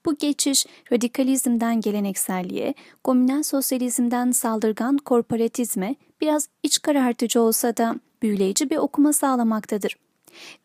Bu 0.07 0.17
geçiş 0.17 0.67
radikalizmden 0.93 1.81
gelenekselliğe, 1.81 2.75
komünel 3.05 3.43
sosyalizmden 3.43 4.31
saldırgan 4.31 4.97
korporatizme 4.97 5.95
biraz 6.21 6.49
iç 6.63 6.83
karartıcı 6.83 7.41
olsa 7.41 7.77
da 7.77 7.95
büyüleyici 8.23 8.71
bir 8.71 8.77
okuma 8.77 9.13
sağlamaktadır. 9.13 9.97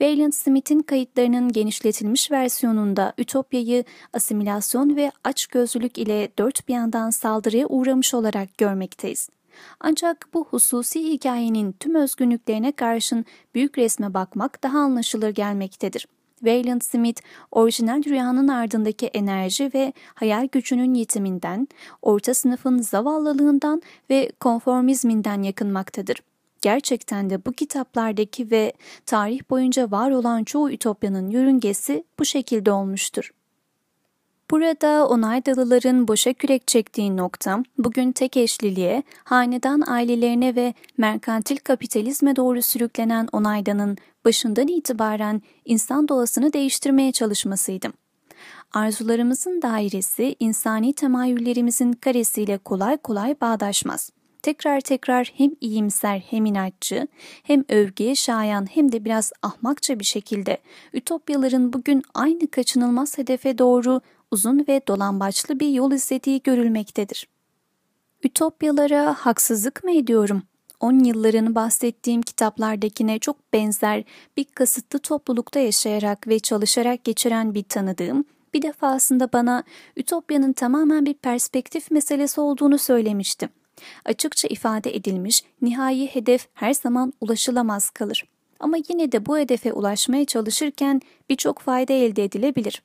Valiant 0.02 0.36
Smith'in 0.36 0.80
kayıtlarının 0.80 1.52
genişletilmiş 1.52 2.32
versiyonunda 2.32 3.14
Ütopya'yı 3.18 3.84
asimilasyon 4.14 4.96
ve 4.96 5.12
açgözlülük 5.24 5.98
ile 5.98 6.30
dört 6.40 6.68
bir 6.68 6.74
yandan 6.74 7.10
saldırıya 7.10 7.68
uğramış 7.68 8.14
olarak 8.14 8.58
görmekteyiz. 8.58 9.30
Ancak 9.80 10.28
bu 10.34 10.46
hususi 10.46 11.04
hikayenin 11.04 11.72
tüm 11.72 11.96
özgünlüklerine 11.96 12.72
karşın 12.72 13.26
büyük 13.56 13.78
resme 13.78 14.14
bakmak 14.14 14.64
daha 14.64 14.80
anlaşılır 14.80 15.30
gelmektedir. 15.30 16.08
Valiant 16.42 16.84
Smith, 16.84 17.22
orijinal 17.52 18.04
rüyanın 18.04 18.48
ardındaki 18.48 19.08
enerji 19.08 19.72
ve 19.74 19.94
hayal 20.14 20.48
gücünün 20.52 20.94
yetiminden, 20.94 21.68
orta 22.02 22.34
sınıfın 22.34 22.78
zavallılığından 22.78 23.82
ve 24.10 24.32
konformizminden 24.40 25.42
yakınmaktadır. 25.42 26.18
Gerçekten 26.62 27.30
de 27.30 27.46
bu 27.46 27.52
kitaplardaki 27.52 28.52
ve 28.52 28.74
tarih 29.06 29.42
boyunca 29.50 29.92
var 29.92 30.12
olan 30.12 30.44
çoğu 30.44 30.72
ütopyanın 30.72 31.30
yörüngesi 31.30 32.04
bu 32.20 32.26
şekilde 32.26 32.72
olmuştur. 32.72 33.32
Burada 34.52 35.08
onaydalıların 35.08 36.08
boşa 36.08 36.34
kürek 36.34 36.68
çektiği 36.68 37.18
nokta 37.18 37.64
bugün 37.78 38.12
tek 38.12 38.38
eşliliğe, 38.38 39.04
hanedan 39.24 39.84
ailelerine 39.88 40.56
ve 40.56 40.74
merkantil 40.98 41.58
kapitalizme 41.58 42.36
doğru 42.36 42.62
sürüklenen 42.62 43.28
onaydanın 43.32 43.98
başından 44.26 44.68
itibaren 44.68 45.42
insan 45.66 46.08
doğasını 46.08 46.54
değiştirmeye 46.54 47.12
çalışmasıydı. 47.12 47.88
Arzularımızın 48.74 49.62
dairesi 49.62 50.36
insani 50.40 50.94
temayüllerimizin 50.94 51.94
karesiyle 51.94 52.58
kolay 52.58 52.98
kolay 52.98 53.42
bağdaşmaz 53.42 54.12
tekrar 54.48 54.82
tekrar 54.82 55.34
hem 55.38 55.52
iyimser 55.62 56.20
hem 56.20 56.46
inatçı, 56.46 57.08
hem 57.44 57.64
övgüye 57.70 58.16
şayan 58.16 58.66
hem 58.76 58.92
de 58.92 59.06
biraz 59.06 59.32
ahmakça 59.42 60.00
bir 60.00 60.06
şekilde 60.06 60.58
ütopyaların 60.94 61.74
bugün 61.74 62.04
aynı 62.14 62.48
kaçınılmaz 62.52 63.18
hedefe 63.18 63.58
doğru 63.58 64.02
uzun 64.32 64.66
ve 64.68 64.82
dolambaçlı 64.88 65.60
bir 65.60 65.70
yol 65.70 65.92
izlediği 65.92 66.42
görülmektedir. 66.44 67.28
Ütopyalara 68.24 69.14
haksızlık 69.14 69.84
mı 69.84 69.92
ediyorum? 69.92 70.44
10 70.80 71.00
yıllarını 71.00 71.56
bahsettiğim 71.56 72.22
kitaplardakine 72.22 73.20
çok 73.20 73.54
benzer 73.54 74.04
bir 74.38 74.46
kasıtlı 74.46 75.00
toplulukta 75.00 75.60
yaşayarak 75.60 76.28
ve 76.28 76.40
çalışarak 76.40 77.04
geçiren 77.04 77.54
bir 77.54 77.64
tanıdığım 77.64 78.26
bir 78.54 78.62
defasında 78.62 79.34
bana 79.34 79.64
Ütopya'nın 79.98 80.54
tamamen 80.54 81.06
bir 81.06 81.14
perspektif 81.14 81.92
meselesi 81.92 82.42
olduğunu 82.42 82.78
söylemişti. 82.78 83.50
Açıkça 84.06 84.48
ifade 84.48 84.96
edilmiş 84.96 85.44
nihai 85.62 86.08
hedef 86.08 86.48
her 86.54 86.74
zaman 86.74 87.14
ulaşılamaz 87.22 87.90
kalır. 87.90 88.26
Ama 88.60 88.78
yine 88.90 89.12
de 89.12 89.26
bu 89.26 89.38
hedefe 89.38 89.74
ulaşmaya 89.74 90.26
çalışırken 90.26 91.02
birçok 91.30 91.60
fayda 91.60 91.94
elde 91.94 92.24
edilebilir. 92.24 92.82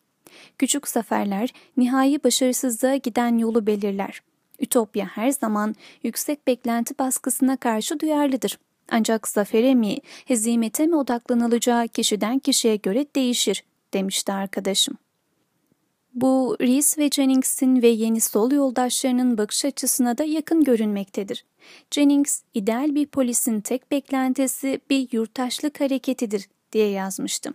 Küçük 0.58 0.88
zaferler 0.88 1.48
nihai 1.76 2.24
başarısızlığa 2.24 2.96
giden 2.96 3.38
yolu 3.38 3.66
belirler. 3.66 4.22
Ütopya 4.60 5.06
her 5.06 5.30
zaman 5.30 5.74
yüksek 6.02 6.46
beklenti 6.46 6.98
baskısına 6.98 7.56
karşı 7.56 8.00
duyarlıdır. 8.00 8.58
Ancak 8.90 9.28
zafere 9.28 9.74
mi, 9.74 9.98
hezimete 10.24 10.86
mi 10.86 10.96
odaklanılacağı 10.96 11.88
kişiden 11.88 12.38
kişiye 12.38 12.76
göre 12.76 13.06
değişir, 13.16 13.64
demişti 13.94 14.32
arkadaşım. 14.32 14.94
Bu 16.14 16.56
Rees 16.60 16.98
ve 16.98 17.10
Jennings'in 17.10 17.82
ve 17.82 17.88
yeni 17.88 18.20
sol 18.20 18.52
yoldaşlarının 18.52 19.38
bakış 19.38 19.64
açısına 19.64 20.18
da 20.18 20.24
yakın 20.24 20.64
görünmektedir. 20.64 21.44
Jennings, 21.90 22.42
ideal 22.54 22.94
bir 22.94 23.06
polisin 23.06 23.60
tek 23.60 23.90
beklentisi 23.90 24.80
bir 24.90 25.08
yurttaşlık 25.12 25.80
hareketidir 25.80 26.48
diye 26.72 26.88
yazmıştım. 26.88 27.54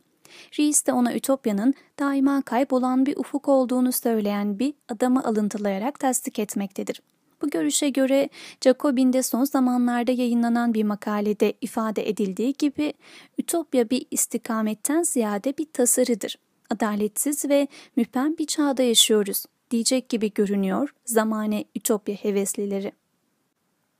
Rees 0.59 0.85
de 0.85 0.93
ona 0.93 1.15
Ütopya'nın 1.15 1.73
daima 1.99 2.41
kaybolan 2.41 3.05
bir 3.05 3.17
ufuk 3.17 3.47
olduğunu 3.47 3.91
söyleyen 3.91 4.59
bir 4.59 4.73
adamı 4.89 5.23
alıntılayarak 5.23 5.99
tasdik 5.99 6.39
etmektedir. 6.39 7.01
Bu 7.41 7.49
görüşe 7.49 7.89
göre 7.89 8.29
Jacobin'de 8.61 9.23
son 9.23 9.43
zamanlarda 9.43 10.11
yayınlanan 10.11 10.73
bir 10.73 10.83
makalede 10.83 11.53
ifade 11.61 12.09
edildiği 12.09 12.53
gibi 12.53 12.93
Ütopya 13.37 13.89
bir 13.89 14.05
istikametten 14.11 15.03
ziyade 15.03 15.57
bir 15.57 15.65
tasarıdır 15.73 16.37
adaletsiz 16.69 17.45
ve 17.45 17.67
müpem 17.95 18.37
bir 18.37 18.45
çağda 18.45 18.83
yaşıyoruz 18.83 19.45
diyecek 19.71 20.09
gibi 20.09 20.33
görünüyor 20.33 20.93
zamane 21.05 21.65
ütopya 21.75 22.15
heveslileri. 22.15 22.91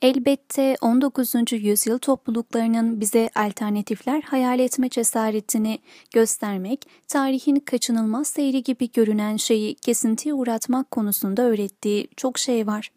Elbette 0.01 0.75
19. 0.82 1.34
yüzyıl 1.51 1.97
topluluklarının 1.97 3.01
bize 3.01 3.30
alternatifler 3.36 4.21
hayal 4.21 4.60
etme 4.60 4.89
cesaretini 4.89 5.80
göstermek, 6.13 6.88
tarihin 7.08 7.56
kaçınılmaz 7.56 8.27
seyri 8.27 8.63
gibi 8.63 8.91
görünen 8.91 9.38
şeyi 9.38 9.75
kesintiye 9.75 10.34
uğratmak 10.34 10.91
konusunda 10.91 11.41
öğrettiği 11.41 12.08
çok 12.17 12.38
şey 12.38 12.67
var. 12.67 12.91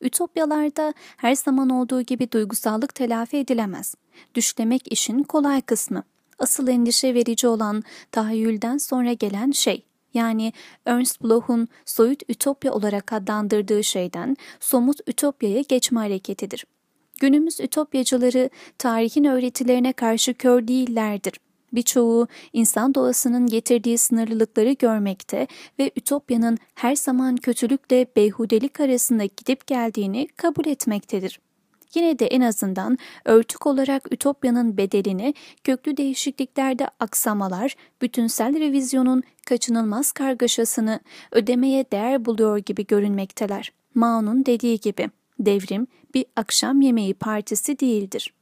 Ütopyalarda 0.00 0.94
her 1.16 1.34
zaman 1.34 1.70
olduğu 1.70 2.02
gibi 2.02 2.32
duygusallık 2.32 2.94
telafi 2.94 3.36
edilemez. 3.36 3.94
Düşlemek 4.34 4.92
işin 4.92 5.22
kolay 5.22 5.60
kısmı. 5.60 6.02
Asıl 6.38 6.68
endişe 6.68 7.14
verici 7.14 7.48
olan 7.48 7.82
tahayyülden 8.12 8.78
sonra 8.78 9.12
gelen 9.12 9.50
şey 9.50 9.82
yani 10.14 10.52
Ernst 10.86 11.22
Bloch'un 11.22 11.68
soyut 11.84 12.22
ütopya 12.28 12.72
olarak 12.72 13.12
adlandırdığı 13.12 13.84
şeyden 13.84 14.36
somut 14.60 15.00
ütopyaya 15.06 15.60
geçme 15.60 16.00
hareketidir. 16.00 16.64
Günümüz 17.20 17.60
ütopyacıları 17.60 18.50
tarihin 18.78 19.24
öğretilerine 19.24 19.92
karşı 19.92 20.34
kör 20.34 20.68
değillerdir. 20.68 21.32
Birçoğu 21.72 22.28
insan 22.52 22.94
doğasının 22.94 23.46
getirdiği 23.46 23.98
sınırlılıkları 23.98 24.72
görmekte 24.72 25.46
ve 25.78 25.90
ütopyanın 25.96 26.58
her 26.74 26.96
zaman 26.96 27.36
kötülükle 27.36 28.06
beyhudelik 28.16 28.80
arasında 28.80 29.24
gidip 29.24 29.66
geldiğini 29.66 30.28
kabul 30.36 30.66
etmektedir. 30.66 31.40
Yine 31.94 32.18
de 32.18 32.26
en 32.26 32.40
azından 32.40 32.98
örtük 33.24 33.66
olarak 33.66 34.12
Ütopya'nın 34.12 34.76
bedelini 34.76 35.34
köklü 35.64 35.96
değişikliklerde 35.96 36.88
aksamalar, 37.00 37.74
bütünsel 38.02 38.60
revizyonun 38.60 39.22
kaçınılmaz 39.46 40.12
kargaşasını 40.12 41.00
ödemeye 41.32 41.84
değer 41.92 42.24
buluyor 42.24 42.58
gibi 42.58 42.86
görünmekteler. 42.86 43.72
Mao'nun 43.94 44.46
dediği 44.46 44.80
gibi, 44.80 45.10
devrim 45.38 45.86
bir 46.14 46.24
akşam 46.36 46.80
yemeği 46.80 47.14
partisi 47.14 47.78
değildir. 47.80 48.32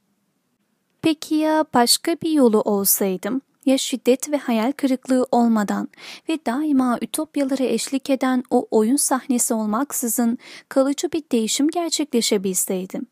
Peki 1.03 1.35
ya 1.35 1.65
başka 1.75 2.17
bir 2.23 2.31
yolu 2.31 2.61
olsaydım? 2.61 3.41
Ya 3.66 3.79
şiddet 3.79 4.31
ve 4.31 4.37
hayal 4.37 4.72
kırıklığı 4.72 5.27
olmadan 5.33 5.88
ve 6.29 6.38
daima 6.46 6.98
ütopyalara 7.03 7.64
eşlik 7.64 8.11
eden 8.11 8.44
o 8.50 8.66
oyun 8.70 8.96
sahnesi 8.96 9.55
olmaksızın 9.55 10.38
kalıcı 10.68 11.12
bir 11.12 11.22
değişim 11.33 11.68
gerçekleşebilseydim. 11.68 13.07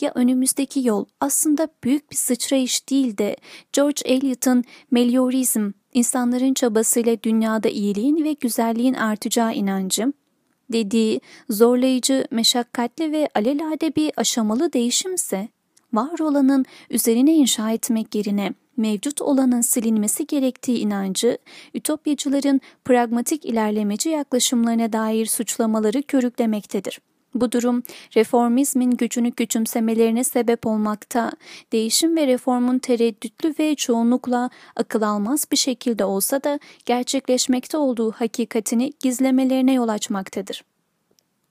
Ya 0.00 0.12
önümüzdeki 0.14 0.86
yol 0.86 1.04
aslında 1.20 1.68
büyük 1.84 2.10
bir 2.10 2.16
sıçrayış 2.16 2.90
değil 2.90 3.18
de 3.18 3.36
George 3.72 4.02
Eliot'ın 4.04 4.64
Meliorizm, 4.90 5.72
insanların 5.94 6.54
çabasıyla 6.54 7.22
dünyada 7.22 7.68
iyiliğin 7.68 8.24
ve 8.24 8.32
güzelliğin 8.32 8.94
artacağı 8.94 9.54
inancım, 9.54 10.12
dediği 10.72 11.20
zorlayıcı, 11.50 12.24
meşakkatli 12.30 13.12
ve 13.12 13.28
alelade 13.34 13.96
bir 13.96 14.12
aşamalı 14.16 14.72
değişimse, 14.72 15.48
var 15.92 16.18
olanın 16.18 16.64
üzerine 16.90 17.34
inşa 17.34 17.70
etmek 17.70 18.14
yerine 18.14 18.54
mevcut 18.78 19.22
olanın 19.22 19.60
silinmesi 19.60 20.26
gerektiği 20.26 20.78
inancı, 20.78 21.38
ütopyacıların 21.74 22.60
pragmatik 22.84 23.44
ilerlemeci 23.44 24.08
yaklaşımlarına 24.08 24.92
dair 24.92 25.26
suçlamaları 25.26 26.02
körüklemektedir. 26.02 27.00
Bu 27.34 27.52
durum 27.52 27.82
reformizmin 28.16 28.90
gücünü 28.90 29.32
küçümsemelerine 29.32 30.24
sebep 30.24 30.66
olmakta, 30.66 31.32
değişim 31.72 32.16
ve 32.16 32.26
reformun 32.26 32.78
tereddütlü 32.78 33.54
ve 33.58 33.74
çoğunlukla 33.74 34.50
akıl 34.76 35.02
almaz 35.02 35.46
bir 35.52 35.56
şekilde 35.56 36.04
olsa 36.04 36.44
da 36.44 36.58
gerçekleşmekte 36.86 37.76
olduğu 37.76 38.12
hakikatini 38.12 38.92
gizlemelerine 39.00 39.72
yol 39.72 39.88
açmaktadır. 39.88 40.62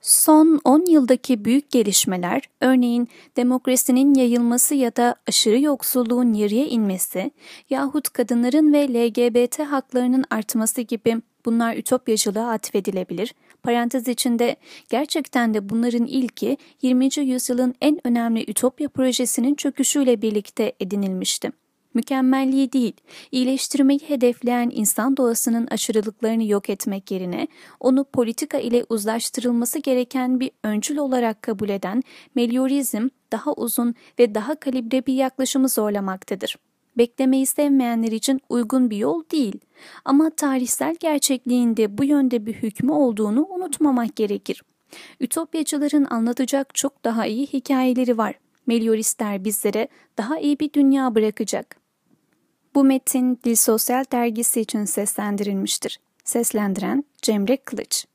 Son 0.08 0.60
10 0.64 0.86
yıldaki 0.86 1.46
büyük 1.46 1.72
gelişmeler, 1.72 2.42
örneğin 2.62 3.08
demokrasinin 3.38 4.14
yayılması 4.14 4.76
ya 4.76 4.96
da 4.96 5.16
aşırı 5.28 5.60
yoksulluğun 5.60 6.34
yarıya 6.34 6.66
inmesi 6.66 7.32
yahut 7.70 8.10
kadınların 8.10 8.74
ve 8.74 8.88
LGBT 8.88 9.60
haklarının 9.60 10.24
artması 10.30 10.82
gibi 10.82 11.22
bunlar 11.46 11.76
ütopyacılığa 11.76 12.52
atfedilebilir. 12.52 13.34
Parantez 13.64 14.08
içinde 14.08 14.56
gerçekten 14.90 15.54
de 15.54 15.70
bunların 15.70 16.06
ilki 16.06 16.58
20. 16.82 17.10
yüzyılın 17.18 17.76
en 17.82 18.08
önemli 18.08 18.52
ütopya 18.52 18.90
projesinin 18.90 19.56
çöküşüyle 19.56 20.22
birlikte 20.22 20.74
edinilmişti 20.80 21.52
mükemmelliği 21.98 22.74
değil, 22.74 22.94
iyileştirmeyi 23.32 24.00
hedefleyen 24.08 24.72
insan 24.74 25.18
doğasının 25.18 25.68
aşırılıklarını 25.68 26.44
yok 26.44 26.70
etmek 26.70 27.12
yerine 27.12 27.48
onu 27.80 28.04
politika 28.04 28.58
ile 28.58 28.86
uzlaştırılması 28.90 29.80
gereken 29.80 30.40
bir 30.40 30.52
öncül 30.64 30.98
olarak 30.98 31.42
kabul 31.42 31.70
eden 31.70 32.04
meliorizm 32.36 33.10
daha 33.32 33.54
uzun 33.54 33.96
ve 34.20 34.36
daha 34.36 34.56
kalibre 34.56 35.06
bir 35.06 35.14
yaklaşımı 35.14 35.70
zorlamaktadır. 35.70 36.58
Beklemeyi 36.98 37.46
sevmeyenler 37.46 38.12
için 38.12 38.42
uygun 38.50 38.90
bir 38.90 38.98
yol 38.98 39.24
değil 39.32 39.60
ama 40.06 40.30
tarihsel 40.30 40.96
gerçekliğinde 41.00 41.98
bu 41.98 42.04
yönde 42.04 42.46
bir 42.46 42.54
hükmü 42.54 42.92
olduğunu 42.92 43.46
unutmamak 43.46 44.16
gerekir. 44.16 44.64
Ütopyacıların 45.20 46.08
anlatacak 46.10 46.76
çok 46.76 47.04
daha 47.04 47.26
iyi 47.26 47.48
hikayeleri 47.48 48.18
var. 48.18 48.36
Melioristler 48.68 49.46
bizlere 49.46 49.88
daha 50.18 50.40
iyi 50.40 50.60
bir 50.60 50.74
dünya 50.74 51.16
bırakacak. 51.16 51.87
Bu 52.78 52.84
metin 52.84 53.40
Dil 53.44 53.56
Sosyal 53.56 54.06
dergisi 54.12 54.62
için 54.62 54.86
seslendirilmiştir. 54.86 56.00
Seslendiren 56.24 57.04
Cemre 57.22 57.58
Kılıç 57.58 58.06